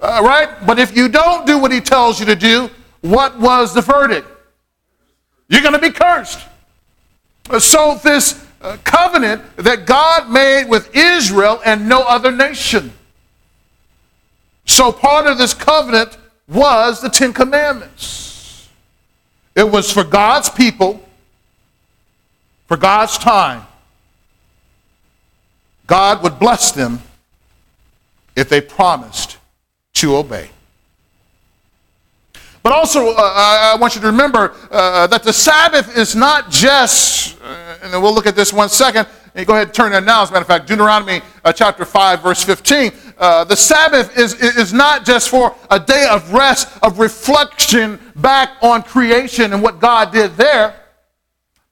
Uh, 0.00 0.20
right? 0.24 0.48
But 0.66 0.78
if 0.78 0.96
you 0.96 1.08
don't 1.08 1.46
do 1.46 1.58
what 1.58 1.70
he 1.70 1.80
tells 1.80 2.18
you 2.18 2.26
to 2.26 2.36
do, 2.36 2.70
what 3.00 3.38
was 3.38 3.74
the 3.74 3.80
verdict? 3.80 4.26
You're 5.48 5.62
going 5.62 5.74
to 5.74 5.80
be 5.80 5.90
cursed. 5.90 6.40
So, 7.58 7.98
this 8.02 8.44
uh, 8.60 8.76
covenant 8.84 9.42
that 9.56 9.86
God 9.86 10.30
made 10.30 10.68
with 10.68 10.94
Israel 10.94 11.60
and 11.64 11.88
no 11.88 12.02
other 12.02 12.30
nation. 12.30 12.92
So, 14.68 14.92
part 14.92 15.26
of 15.26 15.38
this 15.38 15.54
covenant 15.54 16.16
was 16.46 17.00
the 17.00 17.08
Ten 17.08 17.32
Commandments. 17.32 18.68
It 19.56 19.68
was 19.68 19.90
for 19.90 20.04
God's 20.04 20.50
people, 20.50 21.02
for 22.66 22.76
God's 22.76 23.18
time. 23.18 23.66
God 25.86 26.22
would 26.22 26.38
bless 26.38 26.70
them 26.70 27.00
if 28.36 28.50
they 28.50 28.60
promised 28.60 29.38
to 29.94 30.16
obey. 30.16 30.50
But 32.62 32.72
also, 32.72 33.08
uh, 33.08 33.14
I 33.16 33.76
want 33.80 33.94
you 33.94 34.02
to 34.02 34.08
remember 34.08 34.54
uh, 34.70 35.06
that 35.06 35.22
the 35.22 35.32
Sabbath 35.32 35.96
is 35.96 36.14
not 36.14 36.50
just, 36.50 37.40
uh, 37.40 37.78
and 37.82 38.02
we'll 38.02 38.14
look 38.14 38.26
at 38.26 38.36
this 38.36 38.52
one 38.52 38.68
second. 38.68 39.08
And 39.34 39.46
go 39.46 39.54
ahead 39.54 39.68
and 39.68 39.74
turn 39.74 39.92
there 39.92 40.00
now. 40.00 40.22
As 40.22 40.30
a 40.30 40.32
matter 40.32 40.42
of 40.42 40.48
fact, 40.48 40.66
Deuteronomy 40.66 41.22
uh, 41.44 41.52
chapter 41.52 41.84
5, 41.84 42.22
verse 42.22 42.44
15. 42.44 42.92
Uh, 43.18 43.42
the 43.42 43.56
Sabbath 43.56 44.16
is, 44.16 44.34
is 44.34 44.72
not 44.72 45.04
just 45.04 45.28
for 45.28 45.54
a 45.70 45.80
day 45.80 46.06
of 46.08 46.32
rest, 46.32 46.68
of 46.82 47.00
reflection 47.00 47.98
back 48.14 48.50
on 48.62 48.82
creation 48.82 49.52
and 49.52 49.60
what 49.60 49.80
God 49.80 50.12
did 50.12 50.36
there, 50.36 50.78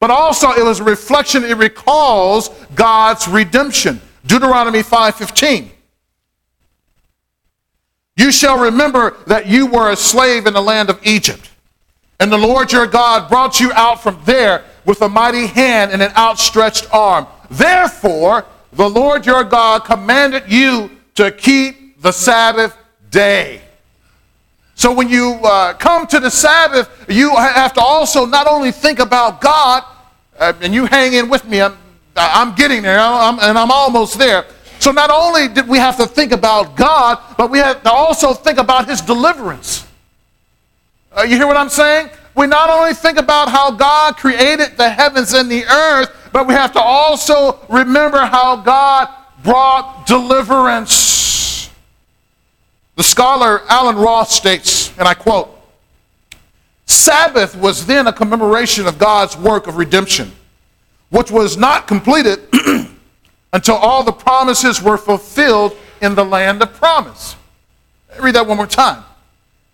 but 0.00 0.10
also 0.10 0.50
it 0.50 0.64
was 0.64 0.80
a 0.80 0.84
reflection, 0.84 1.44
it 1.44 1.56
recalls 1.56 2.48
God's 2.74 3.28
redemption. 3.28 4.00
Deuteronomy 4.26 4.80
5.15. 4.80 5.68
You 8.16 8.32
shall 8.32 8.58
remember 8.58 9.16
that 9.26 9.46
you 9.46 9.66
were 9.66 9.90
a 9.90 9.96
slave 9.96 10.46
in 10.46 10.54
the 10.54 10.60
land 10.60 10.90
of 10.90 10.98
Egypt, 11.06 11.50
and 12.18 12.32
the 12.32 12.38
Lord 12.38 12.72
your 12.72 12.86
God 12.86 13.28
brought 13.28 13.60
you 13.60 13.72
out 13.74 14.02
from 14.02 14.18
there 14.24 14.64
with 14.84 15.02
a 15.02 15.08
mighty 15.08 15.46
hand 15.46 15.92
and 15.92 16.02
an 16.02 16.12
outstretched 16.16 16.92
arm. 16.92 17.26
Therefore, 17.50 18.46
the 18.72 18.88
Lord 18.88 19.26
your 19.26 19.44
God 19.44 19.84
commanded 19.84 20.44
you 20.50 20.90
to 21.16 21.30
keep 21.30 22.00
the 22.00 22.12
Sabbath 22.12 22.76
day. 23.10 23.60
So 24.74 24.92
when 24.92 25.08
you 25.08 25.38
uh, 25.42 25.72
come 25.74 26.06
to 26.08 26.20
the 26.20 26.30
Sabbath, 26.30 27.06
you 27.08 27.34
have 27.34 27.72
to 27.74 27.80
also 27.80 28.26
not 28.26 28.46
only 28.46 28.70
think 28.70 28.98
about 28.98 29.40
God, 29.40 29.84
uh, 30.38 30.52
and 30.60 30.74
you 30.74 30.84
hang 30.84 31.14
in 31.14 31.30
with 31.30 31.46
me, 31.46 31.62
I'm, 31.62 31.76
I'm 32.14 32.54
getting 32.54 32.82
there, 32.82 32.98
I'm, 32.98 33.38
and 33.40 33.58
I'm 33.58 33.70
almost 33.70 34.18
there. 34.18 34.44
So 34.78 34.92
not 34.92 35.10
only 35.10 35.48
did 35.48 35.66
we 35.66 35.78
have 35.78 35.96
to 35.96 36.06
think 36.06 36.32
about 36.32 36.76
God, 36.76 37.18
but 37.38 37.50
we 37.50 37.58
have 37.58 37.82
to 37.82 37.90
also 37.90 38.34
think 38.34 38.58
about 38.58 38.86
his 38.86 39.00
deliverance. 39.00 39.86
Uh, 41.10 41.22
you 41.22 41.36
hear 41.36 41.46
what 41.46 41.56
I'm 41.56 41.70
saying? 41.70 42.10
We 42.34 42.46
not 42.46 42.68
only 42.68 42.92
think 42.92 43.18
about 43.18 43.48
how 43.48 43.70
God 43.70 44.16
created 44.18 44.76
the 44.76 44.90
heavens 44.90 45.32
and 45.32 45.50
the 45.50 45.64
earth, 45.64 46.14
but 46.32 46.46
we 46.46 46.52
have 46.52 46.72
to 46.72 46.80
also 46.80 47.58
remember 47.70 48.18
how 48.18 48.56
God 48.56 49.08
brought 49.46 50.06
deliverance. 50.08 51.70
The 52.96 53.04
scholar 53.04 53.62
Alan 53.68 53.94
Roth 53.94 54.28
states, 54.28 54.90
and 54.98 55.06
I 55.06 55.14
quote, 55.14 55.56
Sabbath 56.86 57.54
was 57.54 57.86
then 57.86 58.08
a 58.08 58.12
commemoration 58.12 58.88
of 58.88 58.98
God's 58.98 59.36
work 59.36 59.68
of 59.68 59.76
redemption, 59.76 60.32
which 61.10 61.30
was 61.30 61.56
not 61.56 61.86
completed 61.86 62.40
until 63.52 63.76
all 63.76 64.02
the 64.02 64.12
promises 64.12 64.82
were 64.82 64.98
fulfilled 64.98 65.76
in 66.02 66.16
the 66.16 66.24
land 66.24 66.60
of 66.60 66.72
promise. 66.74 67.36
Read 68.20 68.34
that 68.34 68.48
one 68.48 68.56
more 68.56 68.66
time. 68.66 69.04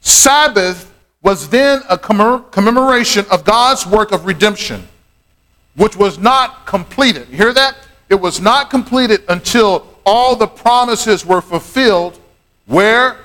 Sabbath 0.03 0.93
was 1.23 1.49
then 1.49 1.81
a 1.89 1.97
commemoration 1.97 3.25
of 3.31 3.45
God's 3.45 3.87
work 3.87 4.13
of 4.13 4.27
redemption, 4.27 4.87
which 5.77 5.97
was 5.97 6.19
not 6.19 6.67
completed. 6.67 7.29
You 7.31 7.39
hear 7.39 7.55
that? 7.55 7.75
It 8.13 8.21
was 8.21 8.43
not 8.43 8.69
completed 8.69 9.25
until 9.31 9.89
all 10.05 10.37
the 10.37 10.47
promises 10.47 11.25
were 11.25 11.41
fulfilled. 11.41 12.21
Where? 12.67 13.17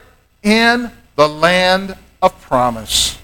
In 0.43 0.89
the 1.17 1.28
land 1.28 1.97
of 2.21 2.39
promise. 2.39 3.19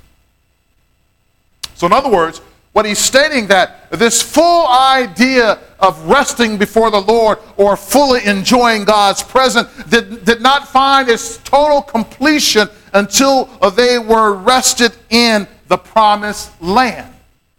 So, 1.76 1.88
in 1.88 1.94
other 1.94 2.10
words, 2.10 2.42
what 2.74 2.86
he's 2.86 3.00
stating 3.00 3.48
that 3.48 3.90
this 3.92 4.22
full 4.22 4.68
idea 4.68 5.58
of 5.80 6.06
resting 6.06 6.58
before 6.58 6.92
the 6.92 7.00
Lord 7.00 7.40
or 7.56 7.78
fully 7.78 8.26
enjoying 8.26 8.84
God's 8.84 9.24
presence 9.24 9.70
did, 9.86 10.26
did 10.26 10.42
not 10.42 10.68
find 10.68 11.08
its 11.08 11.38
total 11.46 11.82
completion 11.82 12.68
until 12.92 13.46
they 13.78 14.00
were 14.00 14.34
rested 14.34 14.92
in 15.10 15.48
the 15.70 15.78
promised 15.78 16.62
land. 16.62 17.14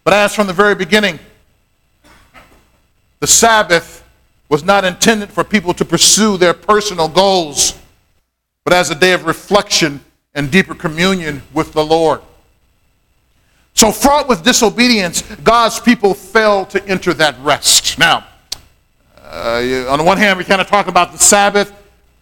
But 0.05 0.13
as 0.13 0.35
from 0.35 0.47
the 0.47 0.53
very 0.53 0.75
beginning, 0.75 1.19
the 3.25 3.29
Sabbath 3.29 4.05
was 4.51 4.65
not 4.65 4.85
intended 4.85 5.31
for 5.31 5.45
people 5.45 5.73
to 5.73 5.83
pursue 5.83 6.37
their 6.37 6.53
personal 6.53 7.09
goals, 7.09 7.81
but 8.65 8.75
as 8.75 8.91
a 8.91 8.95
day 8.95 9.15
of 9.15 9.25
reflection 9.25 9.99
and 10.35 10.51
deeper 10.51 10.75
communion 10.75 11.41
with 11.55 11.73
the 11.73 11.83
Lord. 11.83 12.21
So, 13.73 13.91
fraught 13.93 14.29
with 14.29 14.45
disobedience, 14.45 15.23
God's 15.37 15.81
people 15.81 16.13
failed 16.13 16.69
to 16.69 16.87
enter 16.87 17.15
that 17.15 17.35
rest. 17.41 17.99
Now, 17.99 18.27
uh, 19.23 19.87
on 19.89 20.01
the 20.01 20.05
one 20.05 20.19
hand, 20.19 20.37
we 20.37 20.45
kind 20.45 20.61
of 20.61 20.67
talk 20.67 20.87
about 20.87 21.13
the 21.13 21.19
Sabbath, 21.19 21.73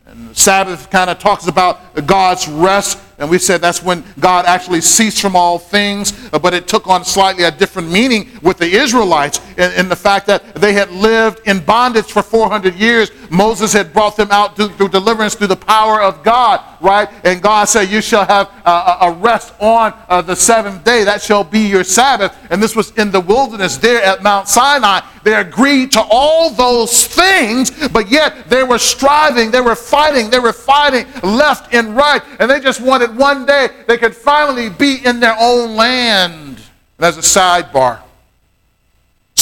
and 0.06 0.30
the 0.30 0.36
Sabbath 0.36 0.88
kind 0.88 1.10
of 1.10 1.18
talks 1.18 1.48
about 1.48 2.06
God's 2.06 2.46
rest. 2.46 2.96
And 3.22 3.30
we 3.30 3.38
said 3.38 3.61
that's 3.61 3.85
when 3.85 4.02
God 4.18 4.46
actually 4.46 4.80
ceased 4.80 5.22
from 5.22 5.37
all 5.37 5.56
things, 5.56 6.12
uh, 6.32 6.40
but 6.40 6.54
it 6.54 6.66
took 6.66 6.88
on 6.88 7.04
slightly 7.04 7.44
a 7.44 7.52
different 7.52 7.88
meaning 7.88 8.28
with 8.42 8.58
the 8.58 8.66
Israelites 8.66 9.40
in, 9.56 9.70
in 9.74 9.88
the 9.88 9.94
fact 9.94 10.26
that 10.26 10.56
they 10.56 10.72
had 10.72 10.90
lived 10.90 11.40
in 11.46 11.61
bondage 11.64 12.11
for 12.11 12.24
400 12.24 12.74
years. 12.74 13.12
Moses 13.33 13.73
had 13.73 13.95
brought 13.95 14.14
them 14.14 14.31
out 14.31 14.57
through, 14.57 14.68
through 14.68 14.90
deliverance 14.90 15.35
through 15.35 15.47
the 15.47 15.57
power 15.57 16.03
of 16.03 16.23
God, 16.23 16.61
right? 16.83 17.09
And 17.25 17.40
God 17.40 17.64
said, 17.64 17.88
You 17.88 18.03
shall 18.03 18.27
have 18.27 18.53
uh, 18.66 18.99
a 19.01 19.12
rest 19.12 19.55
on 19.59 19.95
uh, 20.11 20.21
the 20.21 20.37
seventh 20.37 20.85
day. 20.85 21.03
That 21.05 21.23
shall 21.23 21.42
be 21.42 21.61
your 21.61 21.83
Sabbath. 21.83 22.37
And 22.51 22.62
this 22.62 22.77
was 22.77 22.90
in 22.99 23.11
the 23.11 23.21
wilderness 23.21 23.79
there 23.79 24.03
at 24.03 24.23
Mount 24.23 24.49
Sinai. 24.49 25.01
They 25.25 25.35
agreed 25.35 25.92
to 25.92 26.03
all 26.11 26.51
those 26.51 27.07
things, 27.07 27.71
but 27.88 28.11
yet 28.11 28.51
they 28.51 28.64
were 28.64 28.79
striving, 28.79 29.51
they 29.51 29.62
were 29.62 29.77
fighting, 29.77 30.29
they 30.29 30.38
were 30.38 30.53
fighting 30.53 31.07
left 31.23 31.73
and 31.73 31.97
right. 31.97 32.21
And 32.38 32.51
they 32.51 32.61
just 32.61 32.83
wanted 32.83 33.16
one 33.16 33.47
day 33.47 33.68
they 33.87 33.97
could 33.97 34.14
finally 34.14 34.68
be 34.68 34.99
in 35.07 35.21
their 35.21 35.37
own 35.40 35.75
land. 35.75 36.61
And 36.99 37.07
as 37.07 37.16
a 37.16 37.23
sidebar, 37.23 38.01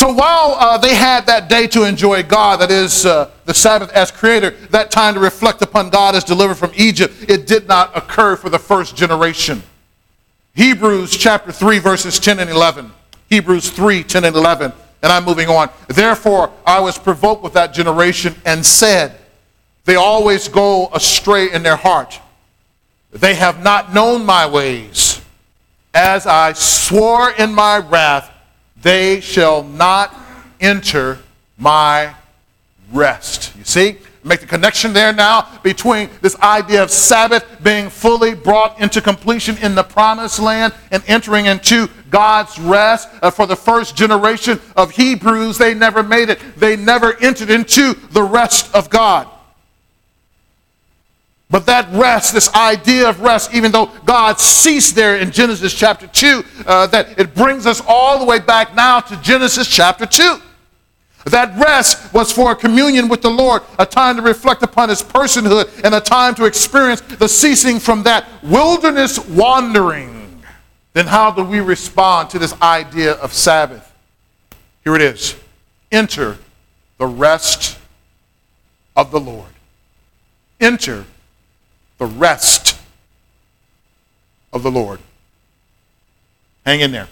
so 0.00 0.10
while 0.10 0.54
uh, 0.58 0.78
they 0.78 0.94
had 0.94 1.26
that 1.26 1.50
day 1.50 1.66
to 1.66 1.84
enjoy 1.84 2.22
God, 2.22 2.60
that 2.60 2.70
is 2.70 3.04
uh, 3.04 3.30
the 3.44 3.52
Sabbath 3.52 3.92
as 3.92 4.10
creator, 4.10 4.48
that 4.70 4.90
time 4.90 5.12
to 5.12 5.20
reflect 5.20 5.60
upon 5.60 5.90
God 5.90 6.14
as 6.14 6.24
delivered 6.24 6.54
from 6.54 6.72
Egypt, 6.74 7.26
it 7.28 7.46
did 7.46 7.68
not 7.68 7.94
occur 7.94 8.34
for 8.34 8.48
the 8.48 8.58
first 8.58 8.96
generation. 8.96 9.62
Hebrews 10.54 11.14
chapter 11.14 11.52
3, 11.52 11.80
verses 11.80 12.18
10 12.18 12.38
and 12.38 12.48
11. 12.48 12.90
Hebrews 13.28 13.68
3, 13.68 14.02
10 14.02 14.24
and 14.24 14.34
11. 14.34 14.72
And 15.02 15.12
I'm 15.12 15.26
moving 15.26 15.50
on. 15.50 15.68
Therefore, 15.88 16.50
I 16.64 16.80
was 16.80 16.96
provoked 16.96 17.42
with 17.42 17.52
that 17.52 17.74
generation 17.74 18.34
and 18.46 18.64
said, 18.64 19.18
They 19.84 19.96
always 19.96 20.48
go 20.48 20.88
astray 20.94 21.52
in 21.52 21.62
their 21.62 21.76
heart. 21.76 22.18
They 23.12 23.34
have 23.34 23.62
not 23.62 23.92
known 23.92 24.24
my 24.24 24.46
ways. 24.46 25.20
As 25.92 26.26
I 26.26 26.54
swore 26.54 27.32
in 27.32 27.52
my 27.52 27.76
wrath, 27.76 28.29
they 28.82 29.20
shall 29.20 29.62
not 29.62 30.14
enter 30.60 31.18
my 31.58 32.14
rest. 32.92 33.52
You 33.56 33.64
see? 33.64 33.96
Make 34.22 34.40
the 34.40 34.46
connection 34.46 34.92
there 34.92 35.14
now 35.14 35.48
between 35.62 36.10
this 36.20 36.36
idea 36.40 36.82
of 36.82 36.90
Sabbath 36.90 37.44
being 37.62 37.88
fully 37.88 38.34
brought 38.34 38.78
into 38.78 39.00
completion 39.00 39.56
in 39.58 39.74
the 39.74 39.82
promised 39.82 40.38
land 40.38 40.74
and 40.90 41.02
entering 41.06 41.46
into 41.46 41.88
God's 42.10 42.58
rest. 42.58 43.08
Uh, 43.22 43.30
for 43.30 43.46
the 43.46 43.56
first 43.56 43.96
generation 43.96 44.60
of 44.76 44.90
Hebrews, 44.90 45.56
they 45.56 45.72
never 45.72 46.02
made 46.02 46.28
it. 46.28 46.38
They 46.56 46.76
never 46.76 47.18
entered 47.22 47.48
into 47.48 47.94
the 48.10 48.22
rest 48.22 48.74
of 48.74 48.90
God. 48.90 49.26
But 51.50 51.66
that 51.66 51.88
rest, 51.92 52.32
this 52.32 52.52
idea 52.54 53.08
of 53.08 53.20
rest, 53.20 53.52
even 53.52 53.72
though 53.72 53.86
God 54.04 54.38
ceased 54.38 54.94
there 54.94 55.16
in 55.16 55.32
Genesis 55.32 55.74
chapter 55.74 56.06
2, 56.06 56.44
uh, 56.64 56.86
that 56.88 57.18
it 57.18 57.34
brings 57.34 57.66
us 57.66 57.82
all 57.86 58.20
the 58.20 58.24
way 58.24 58.38
back 58.38 58.74
now 58.76 59.00
to 59.00 59.16
Genesis 59.20 59.66
chapter 59.66 60.06
2. 60.06 60.40
That 61.26 61.58
rest 61.58 62.14
was 62.14 62.32
for 62.32 62.52
a 62.52 62.56
communion 62.56 63.08
with 63.08 63.20
the 63.20 63.30
Lord, 63.30 63.62
a 63.78 63.84
time 63.84 64.16
to 64.16 64.22
reflect 64.22 64.62
upon 64.62 64.88
his 64.88 65.02
personhood, 65.02 65.84
and 65.84 65.94
a 65.94 66.00
time 66.00 66.34
to 66.36 66.44
experience 66.44 67.00
the 67.00 67.28
ceasing 67.28 67.80
from 67.80 68.04
that 68.04 68.26
wilderness 68.42 69.18
wandering. 69.18 70.42
Then, 70.92 71.06
how 71.06 71.30
do 71.30 71.44
we 71.44 71.60
respond 71.60 72.30
to 72.30 72.38
this 72.38 72.54
idea 72.62 73.12
of 73.14 73.32
Sabbath? 73.32 73.92
Here 74.84 74.94
it 74.94 75.02
is 75.02 75.36
enter 75.92 76.38
the 76.98 77.06
rest 77.06 77.76
of 78.96 79.10
the 79.10 79.20
Lord. 79.20 79.48
Enter 80.60 81.04
the 82.00 82.06
rest 82.06 82.78
of 84.54 84.62
the 84.62 84.70
Lord. 84.70 85.00
Hang 86.64 86.80
in 86.80 86.92
there. 86.92 87.08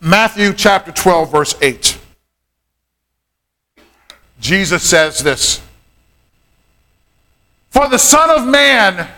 Matthew 0.00 0.54
chapter 0.54 0.90
12, 0.90 1.30
verse 1.30 1.54
8. 1.60 1.98
Jesus 4.40 4.82
says 4.82 5.18
this 5.18 5.60
For 7.70 7.86
the 7.88 7.98
Son 7.98 8.30
of 8.30 8.48
Man 8.48 9.08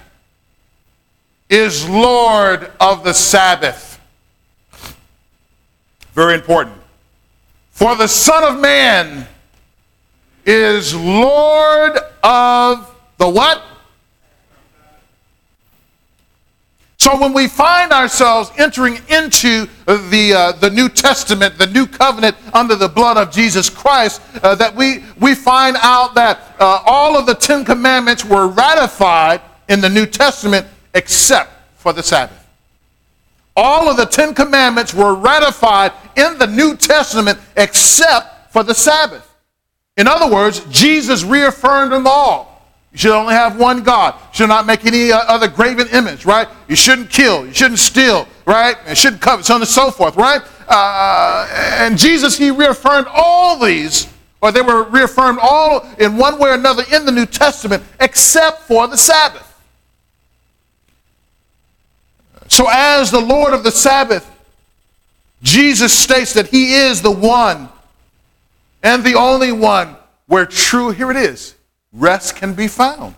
is 1.49 1.89
Lord 1.89 2.73
of 2.81 3.05
the 3.05 3.15
Sabbath. 3.15 4.01
Very 6.15 6.35
important. 6.35 6.77
For 7.71 7.95
the 7.95 8.09
Son 8.09 8.43
of 8.43 8.61
Man 8.61 9.29
is 10.45 10.97
Lord 10.97 11.97
of 12.25 12.93
the 13.19 13.29
what? 13.29 13.63
So 17.01 17.19
when 17.19 17.33
we 17.33 17.49
find 17.49 17.93
ourselves 17.93 18.53
entering 18.59 18.97
into 19.09 19.67
the, 19.87 20.35
uh, 20.37 20.53
the 20.53 20.69
New 20.69 20.91
Testament, 20.91 21.57
the 21.57 21.67
New 21.69 21.87
Covenant 21.87 22.37
under 22.53 22.77
the 22.77 22.91
blood 22.91 23.17
of 23.17 23.33
Jesus 23.33 23.71
Christ, 23.71 24.21
uh, 24.43 24.55
that 24.57 24.77
we, 24.77 25.03
we 25.19 25.35
find 25.35 25.79
out 25.81 26.15
that 26.17 26.57
uh, 26.61 26.83
all 26.85 27.17
of 27.17 27.25
the 27.25 27.35
Ten 27.35 27.65
Commandments 27.65 28.23
were 28.23 28.49
ratified 28.49 29.41
in 29.71 29.81
the 29.81 29.89
New 29.89 30.05
Testament 30.05 30.67
except 30.93 31.51
for 31.77 31.95
the 31.95 32.03
Sabbath. 32.03 32.47
All 33.57 33.89
of 33.89 33.97
the 33.97 34.05
Ten 34.05 34.35
Commandments 34.35 34.93
were 34.93 35.15
ratified 35.15 35.93
in 36.17 36.37
the 36.37 36.49
New 36.49 36.77
Testament 36.77 37.39
except 37.57 38.53
for 38.53 38.63
the 38.63 38.75
Sabbath. 38.75 39.27
In 39.97 40.07
other 40.07 40.31
words, 40.31 40.67
Jesus 40.67 41.25
reaffirmed 41.25 41.93
them 41.93 42.07
all. 42.07 42.50
You 42.93 42.99
should 42.99 43.13
only 43.13 43.35
have 43.35 43.59
one 43.59 43.83
God. 43.83 44.15
You 44.15 44.29
should 44.33 44.49
not 44.49 44.67
make 44.67 44.85
any 44.85 45.13
uh, 45.13 45.19
other 45.19 45.47
graven 45.47 45.87
image, 45.89 46.25
right? 46.25 46.49
You 46.69 46.75
shouldn't 46.75 47.11
kill. 47.11 47.47
You 47.47 47.55
shouldn't 47.55 47.79
steal, 47.79 48.27
right? 48.47 48.77
You 48.89 48.97
shouldn't 48.97 49.23
covet, 49.23 49.45
so 49.45 49.55
on 49.55 49.61
and 49.61 49.69
so 49.69 49.91
forth, 49.93 50.17
right? 50.17 50.43
Uh, 50.69 51.47
and 51.79 51.97
Jesus, 51.97 52.37
he 52.37 52.51
reaffirmed 52.51 53.07
all 53.13 53.59
these, 53.59 54.13
or 54.41 54.51
they 54.51 54.63
were 54.63 54.85
reaffirmed 54.85 55.39
all 55.41 55.89
in 55.99 56.17
one 56.17 56.39
way 56.39 56.51
or 56.51 56.55
another 56.55 56.83
in 56.93 57.05
the 57.05 57.13
New 57.13 57.27
Testament, 57.27 57.83
except 58.01 58.63
for 58.63 58.89
the 58.89 58.97
Sabbath. 58.97 59.47
So, 62.49 62.67
as 62.69 63.13
the 63.13 63.21
Lord 63.21 63.53
of 63.53 63.63
the 63.63 63.71
Sabbath, 63.71 64.29
Jesus 65.43 65.97
states 65.97 66.35
that 66.35 66.49
he 66.49 66.75
is 66.75 67.03
the 67.03 67.11
one 67.11 67.69
and 68.83 69.05
the 69.05 69.15
only 69.15 69.53
one 69.53 69.95
where 70.27 70.47
true, 70.47 70.91
here 70.91 71.13
it 71.13 71.17
is, 71.17 71.55
rest 71.93 72.37
can 72.37 72.55
be 72.55 72.69
found. 72.69 73.15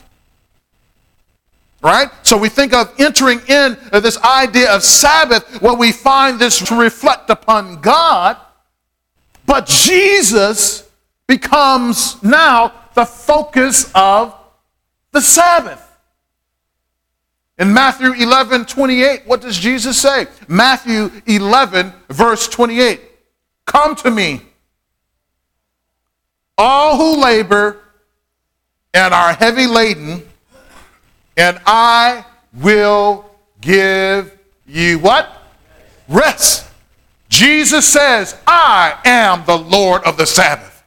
Right? 1.82 2.08
So 2.22 2.36
we 2.36 2.48
think 2.48 2.72
of 2.72 2.94
entering 2.98 3.40
in 3.48 3.76
uh, 3.92 3.98
this 4.00 4.16
idea 4.22 4.72
of 4.72 4.84
Sabbath 4.84 5.60
where 5.60 5.74
we 5.74 5.90
find 5.90 6.38
this 6.38 6.58
to 6.68 6.78
reflect 6.78 7.28
upon 7.28 7.80
God, 7.80 8.36
but 9.46 9.66
Jesus 9.66 10.88
becomes 11.26 12.22
now 12.22 12.72
the 12.94 13.04
focus 13.04 13.90
of 13.94 14.34
the 15.10 15.20
Sabbath. 15.20 15.88
In 17.58 17.72
Matthew 17.72 18.12
11, 18.12 18.66
28, 18.66 19.26
what 19.26 19.40
does 19.40 19.58
Jesus 19.58 20.00
say? 20.00 20.26
Matthew 20.48 21.10
11, 21.26 21.92
verse 22.08 22.48
28. 22.48 23.00
Come 23.66 23.94
to 23.96 24.10
me, 24.10 24.42
all 26.56 26.96
who 26.96 27.22
labor 27.22 27.81
and 28.94 29.14
are 29.14 29.32
heavy 29.32 29.66
laden, 29.66 30.22
and 31.36 31.60
I 31.64 32.24
will 32.52 33.24
give 33.60 34.36
you 34.66 34.98
what? 34.98 35.42
Rest. 36.08 36.68
Jesus 37.28 37.90
says, 37.90 38.36
I 38.46 38.98
am 39.04 39.44
the 39.46 39.56
Lord 39.56 40.02
of 40.04 40.18
the 40.18 40.26
Sabbath. 40.26 40.84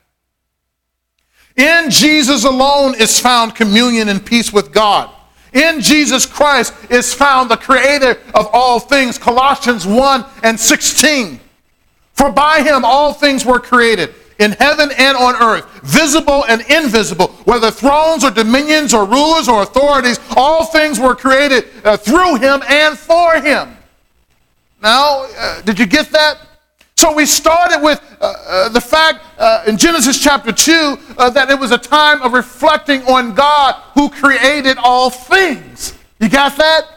In 1.55 1.89
Jesus 1.89 2.43
alone 2.43 2.95
is 2.95 3.19
found 3.19 3.55
communion 3.55 4.09
and 4.09 4.23
peace 4.23 4.53
with 4.53 4.71
God. 4.71 5.09
In 5.53 5.79
Jesus 5.79 6.25
Christ 6.25 6.73
is 6.91 7.13
found 7.13 7.49
the 7.49 7.57
creator 7.57 8.19
of 8.33 8.49
all 8.51 8.79
things. 8.79 9.17
Colossians 9.17 9.87
1 9.87 10.25
and 10.43 10.59
16. 10.59 11.39
For 12.13 12.29
by 12.29 12.61
him 12.61 12.83
all 12.83 13.13
things 13.13 13.45
were 13.45 13.59
created 13.59 14.13
in 14.39 14.51
heaven 14.53 14.89
and 14.97 15.17
on 15.17 15.35
earth, 15.35 15.65
visible 15.81 16.45
and 16.45 16.61
invisible, 16.69 17.27
whether 17.45 17.71
thrones 17.71 18.23
or 18.23 18.31
dominions 18.31 18.93
or 18.93 19.05
rulers 19.05 19.47
or 19.47 19.63
authorities, 19.63 20.19
all 20.35 20.65
things 20.65 20.99
were 20.99 21.15
created 21.15 21.65
uh, 21.83 21.95
through 21.97 22.35
him 22.35 22.61
and 22.67 22.97
for 22.97 23.39
him. 23.41 23.77
Now, 24.81 25.25
uh, 25.37 25.61
did 25.61 25.79
you 25.79 25.85
get 25.85 26.09
that? 26.11 26.37
So 26.97 27.13
we 27.13 27.25
started 27.25 27.81
with 27.81 28.01
uh, 28.21 28.25
uh 28.25 28.69
the 28.69 28.79
fact 28.79 29.25
uh, 29.37 29.63
in 29.67 29.77
Genesis 29.77 30.21
chapter 30.21 30.51
2 30.51 30.97
uh, 31.17 31.29
that 31.31 31.49
it 31.49 31.59
was 31.59 31.71
a 31.71 31.77
time 31.77 32.21
of 32.21 32.33
reflecting 32.33 33.01
on 33.03 33.35
God 33.35 33.75
who 33.93 34.09
created 34.09 34.77
all 34.77 35.09
things. 35.09 35.97
You 36.19 36.29
got 36.29 36.55
that? 36.57 36.87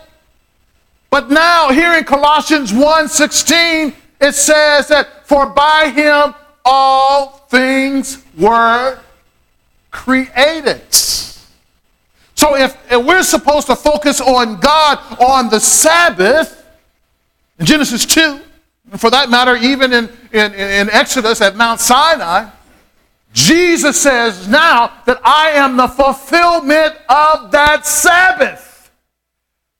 But 1.11 1.31
now 1.31 1.71
here 1.71 1.95
in 1.95 2.05
Colossians 2.05 2.73
1:16 2.73 3.95
it 4.21 4.35
says 4.35 4.89
that 4.89 5.27
for 5.27 5.47
by 5.47 5.91
him 5.91 6.35
all 6.65 7.29
things 7.49 8.25
were 8.37 8.99
created. 9.91 10.83
So 10.93 12.57
if, 12.57 12.77
if 12.91 13.05
we're 13.05 13.25
supposed 13.25 13.67
to 13.67 13.75
focus 13.77 14.21
on 14.21 14.61
God 14.61 14.99
on 15.21 15.51
the 15.51 15.59
Sabbath, 15.59 16.65
in 17.59 17.67
Genesis 17.67 18.07
2, 18.07 18.41
and 18.93 19.01
for 19.01 19.11
that 19.11 19.29
matter, 19.29 19.57
even 19.57 19.93
in, 19.93 20.09
in, 20.33 20.55
in 20.55 20.91
Exodus 20.91 21.41
at 21.41 21.57
Mount 21.57 21.81
Sinai, 21.81 22.49
Jesus 23.33 24.01
says 24.01 24.49
now 24.49 24.93
that 25.05 25.21
I 25.25 25.51
am 25.51 25.77
the 25.77 25.89
fulfillment 25.89 26.95
of 27.09 27.51
that 27.51 27.87
Sabbath. 27.87 28.91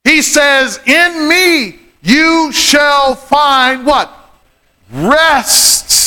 He 0.03 0.21
says, 0.21 0.79
In 0.85 1.27
me 1.27 1.79
you 2.01 2.51
shall 2.51 3.15
find 3.15 3.85
what? 3.85 4.13
Rest. 4.91 5.98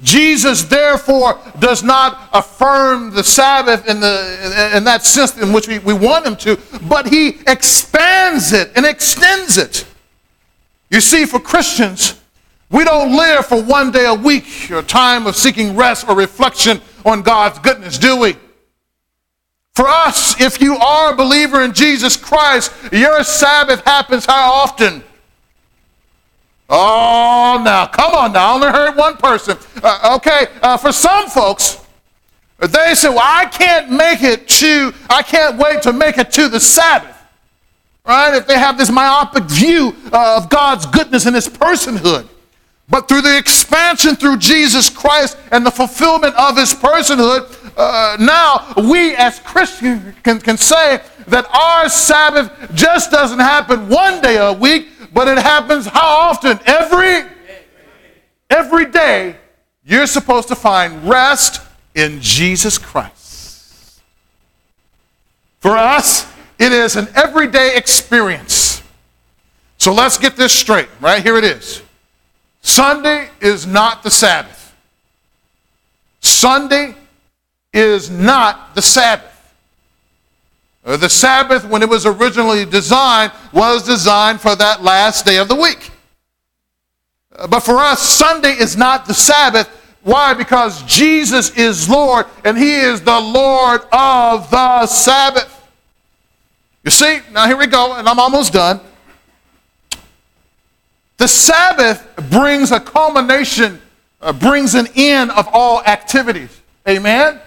Jesus, 0.00 0.62
therefore, 0.62 1.40
does 1.58 1.82
not 1.82 2.28
affirm 2.32 3.10
the 3.10 3.24
Sabbath 3.24 3.88
in, 3.88 3.98
the, 3.98 4.72
in 4.76 4.84
that 4.84 5.04
sense 5.04 5.36
in 5.36 5.52
which 5.52 5.66
we, 5.66 5.80
we 5.80 5.92
want 5.92 6.24
him 6.24 6.36
to, 6.36 6.56
but 6.82 7.08
he 7.08 7.40
expands 7.46 8.52
it 8.52 8.70
and 8.76 8.86
extends 8.86 9.58
it. 9.58 9.84
You 10.90 11.00
see, 11.00 11.24
for 11.24 11.40
Christians, 11.40 12.20
we 12.70 12.84
don't 12.84 13.16
live 13.16 13.46
for 13.46 13.60
one 13.60 13.90
day 13.90 14.06
a 14.06 14.14
week 14.14 14.70
or 14.70 14.82
time 14.82 15.26
of 15.26 15.34
seeking 15.34 15.74
rest 15.74 16.08
or 16.08 16.14
reflection 16.14 16.80
on 17.04 17.22
God's 17.22 17.58
goodness, 17.58 17.98
do 17.98 18.16
we? 18.16 18.36
For 19.74 19.88
us, 19.88 20.40
if 20.40 20.60
you 20.60 20.76
are 20.76 21.12
a 21.12 21.16
believer 21.16 21.62
in 21.62 21.72
Jesus 21.72 22.16
Christ, 22.16 22.72
your 22.92 23.22
Sabbath 23.24 23.84
happens 23.84 24.26
how 24.26 24.52
often? 24.52 25.02
Oh, 26.68 27.60
now, 27.64 27.86
come 27.86 28.14
on 28.14 28.32
now. 28.32 28.50
I 28.50 28.54
only 28.54 28.68
heard 28.68 28.96
one 28.96 29.16
person. 29.16 29.56
Uh, 29.82 30.16
okay, 30.16 30.48
uh, 30.62 30.76
for 30.76 30.92
some 30.92 31.28
folks, 31.28 31.82
they 32.58 32.94
say, 32.94 33.08
well, 33.08 33.20
I 33.22 33.46
can't 33.46 33.90
make 33.90 34.22
it 34.22 34.48
to, 34.48 34.92
I 35.08 35.22
can't 35.22 35.56
wait 35.56 35.82
to 35.82 35.92
make 35.92 36.18
it 36.18 36.30
to 36.32 36.48
the 36.48 36.60
Sabbath. 36.60 37.16
Right? 38.04 38.34
If 38.34 38.46
they 38.46 38.58
have 38.58 38.76
this 38.76 38.90
myopic 38.90 39.44
view 39.44 39.94
uh, 40.12 40.40
of 40.42 40.50
God's 40.50 40.86
goodness 40.86 41.26
and 41.26 41.34
His 41.34 41.48
personhood. 41.48 42.26
But 42.90 43.06
through 43.06 43.20
the 43.20 43.36
expansion 43.36 44.16
through 44.16 44.38
Jesus 44.38 44.88
Christ 44.88 45.36
and 45.52 45.64
the 45.64 45.70
fulfillment 45.70 46.34
of 46.36 46.56
His 46.56 46.72
personhood, 46.74 47.54
uh, 47.76 48.16
now 48.18 48.72
we 48.90 49.14
as 49.14 49.38
Christians 49.40 50.14
can, 50.22 50.40
can 50.40 50.56
say 50.56 51.00
that 51.28 51.46
our 51.54 51.88
Sabbath 51.88 52.50
just 52.74 53.10
doesn't 53.10 53.38
happen 53.38 53.88
one 53.88 54.20
day 54.22 54.36
a 54.38 54.52
week, 54.52 54.88
but 55.12 55.28
it 55.28 55.38
happens 55.38 55.86
how 55.86 56.06
often? 56.06 56.58
Every 56.66 57.24
every 58.50 58.86
day 58.86 59.36
you're 59.84 60.06
supposed 60.06 60.48
to 60.48 60.54
find 60.54 61.08
rest 61.08 61.62
in 61.94 62.20
Jesus 62.20 62.78
Christ. 62.78 64.00
For 65.60 65.76
us, 65.76 66.30
it 66.58 66.72
is 66.72 66.96
an 66.96 67.08
everyday 67.14 67.76
experience. 67.76 68.82
So 69.78 69.92
let's 69.92 70.18
get 70.18 70.36
this 70.36 70.52
straight. 70.52 70.88
Right 71.00 71.22
here 71.22 71.36
it 71.36 71.44
is. 71.44 71.82
Sunday 72.62 73.30
is 73.40 73.66
not 73.66 74.02
the 74.02 74.10
Sabbath. 74.10 74.74
Sunday 76.20 76.94
is 77.72 78.10
not 78.10 78.74
the 78.74 78.82
Sabbath. 78.82 79.37
Uh, 80.88 80.96
the 80.96 81.08
Sabbath, 81.08 81.66
when 81.66 81.82
it 81.82 81.88
was 81.88 82.06
originally 82.06 82.64
designed, 82.64 83.30
was 83.52 83.82
designed 83.82 84.40
for 84.40 84.56
that 84.56 84.82
last 84.82 85.26
day 85.26 85.36
of 85.36 85.46
the 85.46 85.54
week. 85.54 85.90
Uh, 87.36 87.46
but 87.46 87.60
for 87.60 87.76
us, 87.76 88.00
Sunday 88.00 88.52
is 88.52 88.74
not 88.74 89.04
the 89.04 89.12
Sabbath. 89.12 89.68
Why? 90.02 90.32
Because 90.32 90.82
Jesus 90.84 91.54
is 91.58 91.90
Lord 91.90 92.24
and 92.42 92.56
He 92.56 92.76
is 92.76 93.02
the 93.02 93.20
Lord 93.20 93.82
of 93.92 94.50
the 94.50 94.86
Sabbath. 94.86 95.54
You 96.82 96.90
see, 96.90 97.20
now 97.32 97.46
here 97.46 97.58
we 97.58 97.66
go, 97.66 97.92
and 97.92 98.08
I'm 98.08 98.18
almost 98.18 98.54
done. 98.54 98.80
The 101.18 101.28
Sabbath 101.28 102.08
brings 102.30 102.72
a 102.72 102.80
culmination, 102.80 103.78
uh, 104.22 104.32
brings 104.32 104.74
an 104.74 104.86
end 104.96 105.32
of 105.32 105.48
all 105.52 105.82
activities. 105.82 106.62
Amen? 106.88 107.42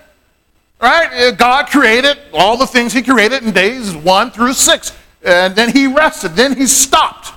Right? 0.82 1.14
Uh, 1.14 1.32
God 1.32 1.68
created 1.68 2.18
all 2.34 2.58
the 2.58 2.66
things 2.66 2.92
He 2.92 3.04
created 3.04 3.44
in 3.44 3.52
days 3.52 3.96
one 3.96 4.32
through 4.32 4.54
six. 4.54 4.98
And 5.24 5.56
then 5.56 5.72
He 5.72 5.86
rested. 5.86 6.36
Then 6.36 6.56
He 6.56 6.66
stopped. 6.66 7.34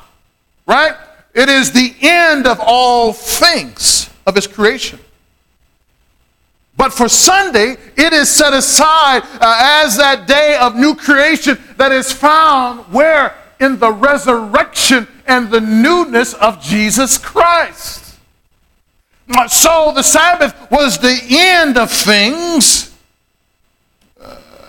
Right? 0.66 0.95
It 1.34 1.51
is 1.51 1.70
the 1.72 1.95
end 2.01 2.47
of 2.47 2.59
all 2.61 3.12
things 3.12 4.09
of 4.26 4.34
His 4.34 4.47
creation. 4.47 4.99
But 6.76 6.92
for 6.92 7.09
Sunday, 7.09 7.76
it 7.97 8.12
is 8.12 8.28
set 8.30 8.53
aside 8.53 9.22
uh, 9.40 9.82
as 9.84 9.97
that 9.99 10.26
day 10.26 10.57
of 10.61 10.74
new 10.74 10.95
creation 10.95 11.59
that 11.76 11.92
is 11.92 12.11
found 12.11 12.80
where? 12.92 13.36
In 13.61 13.78
the 13.78 13.92
resurrection 13.92 15.07
and 15.26 15.51
the 15.51 15.61
newness 15.61 16.34
of 16.34 16.61
Jesus 16.61 17.18
Christ. 17.18 18.18
So 19.49 19.92
the 19.95 20.03
Sabbath 20.03 20.70
was 20.70 20.99
the 20.99 21.18
end 21.30 21.78
of 21.78 21.90
things 21.90 22.93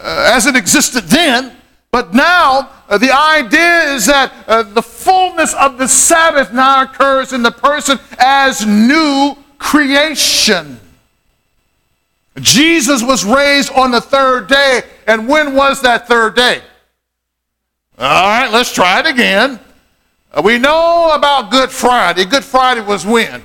uh, 0.06 0.32
as 0.32 0.46
it 0.46 0.56
existed 0.56 1.06
then, 1.06 1.52
but 1.90 2.14
now 2.14 2.70
uh, 2.88 2.98
the 3.00 3.12
idea 3.12 3.96
is 3.96 4.06
that 4.06 4.32
uh, 4.48 4.62
the 4.62 4.82
fullness 4.84 5.56
of 5.56 5.80
the 5.80 5.88
Sabbath 5.88 6.54
now 6.54 6.84
occurs 6.84 7.34
in 7.34 7.42
the 7.42 7.52
person 7.52 7.98
as 8.20 8.64
new 8.66 9.36
creation. 9.58 10.80
Jesus 12.40 13.02
was 13.02 13.26
raised 13.26 13.72
on 13.74 13.90
the 13.90 14.02
third 14.02 14.48
day, 14.48 14.84
and 15.08 15.28
when 15.28 15.56
was 15.56 15.82
that 15.82 16.08
third 16.08 16.36
day? 16.36 16.62
All 17.98 18.28
right, 18.28 18.52
let's 18.52 18.72
try 18.72 19.00
it 19.00 19.08
again. 19.08 19.60
Uh, 20.32 20.44
we 20.44 20.60
know 20.60 21.16
about 21.16 21.50
Good 21.50 21.72
Friday. 21.72 22.26
Good 22.26 22.44
Friday 22.44 22.82
was 22.82 23.08
when? 23.08 23.42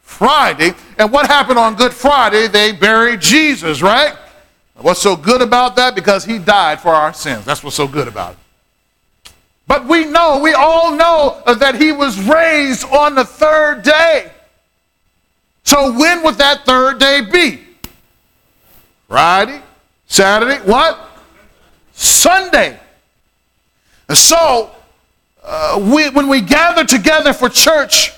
Friday. 0.00 0.72
And 0.98 1.12
what 1.12 1.28
happened 1.28 1.58
on 1.58 1.76
Good 1.76 1.92
Friday? 1.92 2.48
They 2.48 2.72
buried 2.72 3.20
Jesus, 3.20 3.80
right? 3.80 4.16
What's 4.80 5.02
so 5.02 5.14
good 5.14 5.42
about 5.42 5.76
that? 5.76 5.94
Because 5.94 6.24
he 6.24 6.38
died 6.38 6.80
for 6.80 6.94
our 6.94 7.12
sins. 7.12 7.44
That's 7.44 7.62
what's 7.62 7.76
so 7.76 7.86
good 7.86 8.08
about 8.08 8.32
it. 8.32 9.32
But 9.66 9.86
we 9.86 10.04
know, 10.04 10.40
we 10.42 10.52
all 10.52 10.96
know 10.96 11.42
that 11.46 11.80
he 11.80 11.92
was 11.92 12.18
raised 12.18 12.84
on 12.86 13.14
the 13.14 13.24
third 13.24 13.82
day. 13.82 14.32
So 15.64 15.96
when 15.96 16.24
would 16.24 16.36
that 16.36 16.64
third 16.64 16.98
day 16.98 17.20
be? 17.20 17.60
Friday, 19.06 19.60
Saturday, 20.06 20.56
what? 20.68 20.98
Sunday. 21.92 22.78
So 24.12 24.70
uh, 25.44 25.88
we, 25.92 26.08
when 26.10 26.28
we 26.28 26.40
gather 26.40 26.84
together 26.84 27.32
for 27.32 27.48
church, 27.48 28.12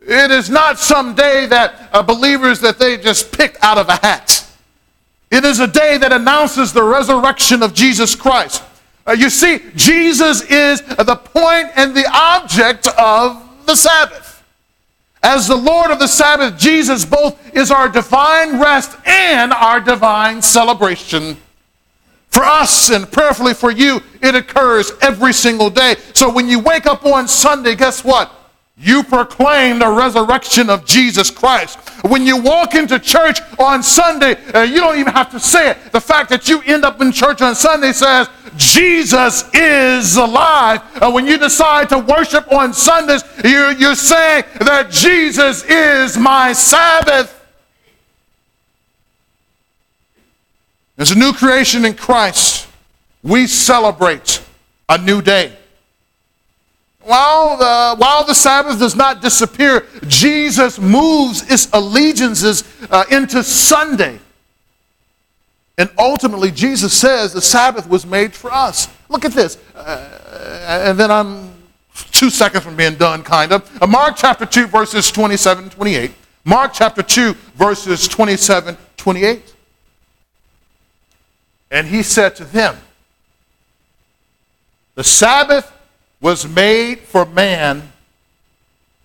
it 0.00 0.30
is 0.30 0.50
not 0.50 0.78
some 0.78 1.14
day 1.14 1.46
that 1.46 1.88
uh, 1.92 2.02
believers 2.02 2.60
that 2.60 2.78
they 2.78 2.98
just 2.98 3.32
picked 3.32 3.56
out 3.62 3.78
of 3.78 3.88
a 3.88 3.96
hat. 3.96 4.33
It 5.30 5.44
is 5.44 5.60
a 5.60 5.66
day 5.66 5.98
that 5.98 6.12
announces 6.12 6.72
the 6.72 6.82
resurrection 6.82 7.62
of 7.62 7.74
Jesus 7.74 8.14
Christ. 8.14 8.62
Uh, 9.06 9.12
you 9.12 9.28
see, 9.28 9.60
Jesus 9.74 10.42
is 10.42 10.80
the 10.80 11.16
point 11.16 11.70
and 11.76 11.94
the 11.94 12.08
object 12.12 12.86
of 12.98 13.66
the 13.66 13.74
Sabbath. 13.74 14.42
As 15.22 15.48
the 15.48 15.56
Lord 15.56 15.90
of 15.90 15.98
the 15.98 16.06
Sabbath, 16.06 16.58
Jesus 16.58 17.04
both 17.04 17.54
is 17.56 17.70
our 17.70 17.88
divine 17.88 18.60
rest 18.60 18.96
and 19.06 19.52
our 19.52 19.80
divine 19.80 20.42
celebration. 20.42 21.38
For 22.28 22.44
us 22.44 22.90
and 22.90 23.10
prayerfully 23.10 23.54
for 23.54 23.70
you, 23.70 24.02
it 24.20 24.34
occurs 24.34 24.92
every 25.00 25.32
single 25.32 25.70
day. 25.70 25.96
So 26.14 26.30
when 26.30 26.48
you 26.48 26.58
wake 26.58 26.86
up 26.86 27.06
on 27.06 27.28
Sunday, 27.28 27.74
guess 27.74 28.04
what? 28.04 28.32
You 28.76 29.04
proclaim 29.04 29.78
the 29.78 29.88
resurrection 29.88 30.68
of 30.68 30.84
Jesus 30.84 31.30
Christ. 31.30 31.78
When 32.04 32.26
you 32.26 32.36
walk 32.42 32.74
into 32.74 32.98
church 32.98 33.38
on 33.58 33.84
Sunday, 33.84 34.34
uh, 34.52 34.62
you 34.62 34.80
don't 34.80 34.98
even 34.98 35.12
have 35.12 35.30
to 35.30 35.38
say 35.38 35.70
it. 35.70 35.92
The 35.92 36.00
fact 36.00 36.28
that 36.30 36.48
you 36.48 36.60
end 36.62 36.84
up 36.84 37.00
in 37.00 37.12
church 37.12 37.40
on 37.40 37.54
Sunday 37.54 37.92
says, 37.92 38.28
Jesus 38.56 39.48
is 39.54 40.16
alive. 40.16 40.80
Uh, 41.00 41.10
when 41.12 41.24
you 41.24 41.38
decide 41.38 41.88
to 41.90 41.98
worship 41.98 42.50
on 42.52 42.74
Sundays, 42.74 43.22
you're, 43.44 43.72
you're 43.72 43.94
saying 43.94 44.42
that 44.60 44.90
Jesus 44.90 45.64
is 45.64 46.18
my 46.18 46.52
Sabbath. 46.52 47.30
There's 50.96 51.12
a 51.12 51.18
new 51.18 51.32
creation 51.32 51.84
in 51.84 51.94
Christ. 51.94 52.68
We 53.22 53.46
celebrate 53.46 54.42
a 54.88 54.98
new 54.98 55.22
day. 55.22 55.56
While 57.04 57.58
the, 57.58 57.96
while 57.96 58.24
the 58.24 58.34
Sabbath 58.34 58.78
does 58.78 58.96
not 58.96 59.20
disappear, 59.20 59.86
Jesus 60.06 60.78
moves 60.78 61.50
its 61.50 61.68
allegiances 61.72 62.64
uh, 62.90 63.04
into 63.10 63.42
Sunday. 63.42 64.18
And 65.76 65.90
ultimately, 65.98 66.50
Jesus 66.50 66.98
says 66.98 67.32
the 67.32 67.42
Sabbath 67.42 67.88
was 67.88 68.06
made 68.06 68.32
for 68.32 68.52
us. 68.52 68.88
Look 69.08 69.24
at 69.24 69.32
this. 69.32 69.58
Uh, 69.74 70.86
and 70.86 70.98
then 70.98 71.10
I'm 71.10 71.52
two 72.10 72.30
seconds 72.30 72.64
from 72.64 72.76
being 72.76 72.94
done, 72.94 73.22
kind 73.22 73.52
of. 73.52 73.82
Uh, 73.82 73.86
Mark 73.86 74.14
chapter 74.16 74.46
2, 74.46 74.66
verses 74.68 75.10
27 75.10 75.70
28. 75.70 76.12
Mark 76.44 76.72
chapter 76.72 77.02
2, 77.02 77.34
verses 77.56 78.08
27 78.08 78.76
28. 78.96 79.54
And 81.70 81.86
he 81.86 82.02
said 82.02 82.36
to 82.36 82.44
them, 82.44 82.76
The 84.94 85.04
Sabbath 85.04 85.72
was 86.24 86.48
made 86.48 87.00
for 87.00 87.26
man, 87.26 87.92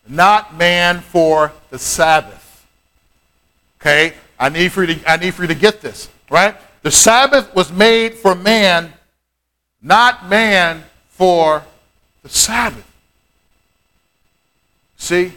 not 0.07 0.55
man 0.55 1.01
for 1.01 1.51
the 1.69 1.77
Sabbath. 1.77 2.65
Okay? 3.81 4.13
I 4.39 4.47
need 4.47 4.71
for 4.71 4.85
you 4.85 4.95
to, 4.95 5.11
I 5.11 5.17
need 5.17 5.33
for 5.33 5.41
you 5.41 5.49
to 5.49 5.55
get 5.55 5.81
this, 5.81 6.07
right? 6.31 6.55
The 6.81 6.91
Sabbath 6.91 7.53
was 7.53 7.73
made 7.73 8.13
for 8.13 8.35
man, 8.35 8.93
not 9.81 10.29
man 10.29 10.85
for 11.09 11.65
the 12.23 12.29
Sabbath. 12.29 12.89
See, 14.95 15.33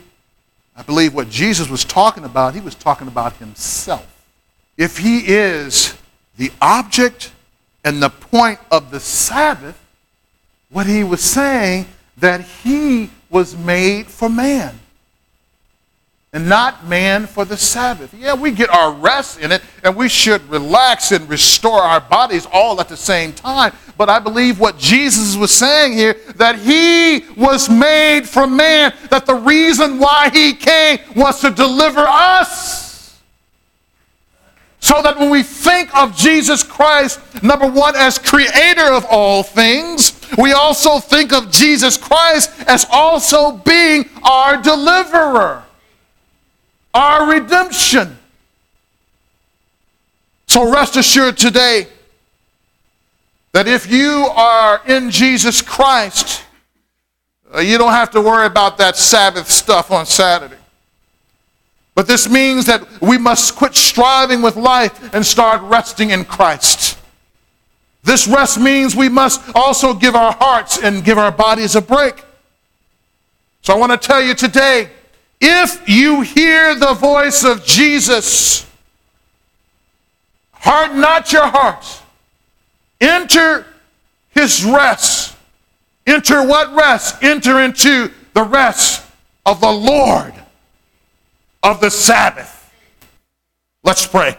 I 0.77 0.83
believe 0.83 1.13
what 1.15 1.31
Jesus 1.31 1.69
was 1.69 1.85
talking 1.85 2.23
about, 2.23 2.55
he 2.55 2.61
was 2.61 2.77
talking 2.77 3.09
about 3.09 3.33
himself. 3.39 4.07
If 4.77 4.99
he 4.99 5.27
is 5.27 5.99
the 6.37 6.53
object 6.63 7.33
and 7.83 8.01
the 8.01 8.11
point 8.11 8.61
of 8.71 8.93
the 8.93 9.01
Sabbath, 9.01 9.82
what 10.73 10.87
he 10.87 11.05
was 11.05 11.23
saying 11.23 11.87
that 12.17 12.41
he 12.41 13.11
was 13.31 13.57
made 13.57 14.07
for 14.07 14.29
man 14.29 14.79
and 16.35 16.49
not 16.49 16.87
man 16.89 17.27
for 17.27 17.45
the 17.45 17.57
Sabbath. 17.59 18.15
Yeah, 18.15 18.35
we 18.35 18.53
get 18.53 18.71
our 18.71 18.91
rest 18.91 19.39
in 19.39 19.53
it, 19.53 19.61
and 19.85 19.95
we 19.95 20.09
should 20.09 20.49
relax 20.49 21.13
and 21.13 21.29
restore 21.29 21.83
our 21.83 22.01
bodies 22.01 22.47
all 22.51 22.81
at 22.81 22.89
the 22.89 22.97
same 22.97 23.35
time. 23.35 23.75
But 23.99 24.09
I 24.09 24.19
believe 24.19 24.59
what 24.59 24.79
Jesus 24.79 25.37
was 25.37 25.51
saying 25.51 25.93
here 25.93 26.15
that 26.37 26.59
he 26.59 27.27
was 27.37 27.69
made 27.69 28.27
for 28.27 28.47
man, 28.47 28.95
that 29.11 29.27
the 29.27 29.35
reason 29.35 29.99
why 29.99 30.31
he 30.33 30.55
came 30.55 31.01
was 31.15 31.41
to 31.43 31.51
deliver 31.51 32.01
us. 32.01 33.21
So 34.81 35.03
that 35.03 35.19
when 35.19 35.29
we 35.29 35.43
think 35.43 35.95
of 35.95 36.17
Jesus 36.17 36.63
Christ, 36.63 37.21
number 37.43 37.71
one, 37.71 37.95
as 37.95 38.19
creator 38.19 38.93
of 38.93 39.05
all 39.11 39.43
things, 39.43 40.22
we 40.39 40.53
also 40.53 40.99
think 40.99 41.33
of 41.33 41.51
Jesus 41.51 41.97
Christ 41.97 42.51
as 42.67 42.87
also 42.91 43.53
being 43.53 44.09
our 44.23 44.61
deliverer 44.61 45.65
our 46.95 47.31
redemption. 47.31 48.19
So 50.47 50.71
rest 50.71 50.97
assured 50.97 51.39
today 51.39 51.87
that 53.53 53.67
if 53.67 53.91
you 53.91 54.29
are 54.35 54.83
in 54.87 55.11
Jesus 55.11 55.63
Christ, 55.63 56.43
uh, 57.55 57.61
you 57.61 57.79
don't 57.79 57.93
have 57.93 58.11
to 58.11 58.21
worry 58.21 58.47
about 58.47 58.79
that 58.79 58.97
Sabbath 58.97 59.51
stuff 59.51 59.91
on 59.91 60.07
Saturday. 60.07 60.57
But 61.95 62.07
this 62.07 62.29
means 62.29 62.67
that 62.67 62.87
we 63.03 63.19
must 63.19 63.57
quit 63.57 63.75
striving 63.75 64.41
with 64.41 64.57
life 64.57 65.15
and 65.15 65.25
start 65.25 65.61
resting 65.63 66.11
in 66.11 66.25
Christ. 66.25 66.92
This 68.03 68.27
rest 68.27 68.59
means 68.59 68.97
we 68.97 69.09
must 69.09 69.41
also 69.55 69.95
give 69.95 70.15
our 70.15 70.33
hearts 70.33 70.79
and 70.79 71.05
give 71.05 71.19
our 71.19 71.31
bodies 71.31 71.77
a 71.77 71.81
break. 71.81 72.25
So 73.63 73.73
I 73.73 73.77
want 73.77 73.93
to 73.93 73.99
tell 73.99 74.21
you 74.21 74.35
today 74.35 74.91
if 75.41 75.89
you 75.89 76.21
hear 76.21 76.75
the 76.75 76.95
voice 76.95 77.45
of 77.45 77.65
Jesus, 77.65 78.67
harden 80.53 81.01
not 81.01 81.33
your 81.33 81.47
heart. 81.47 81.85
Enter 83.01 83.67
his 84.31 84.65
rest. 84.65 85.37
Enter 86.07 86.47
what 86.47 86.73
rest? 86.75 87.23
Enter 87.23 87.61
into 87.61 88.11
the 88.35 88.43
rest 88.43 89.05
of 89.45 89.61
the 89.61 89.71
Lord 89.71 90.35
of 91.63 91.81
the 91.81 91.91
Sabbath. 91.91 92.71
Let's 93.85 94.07
pray. 94.07 94.37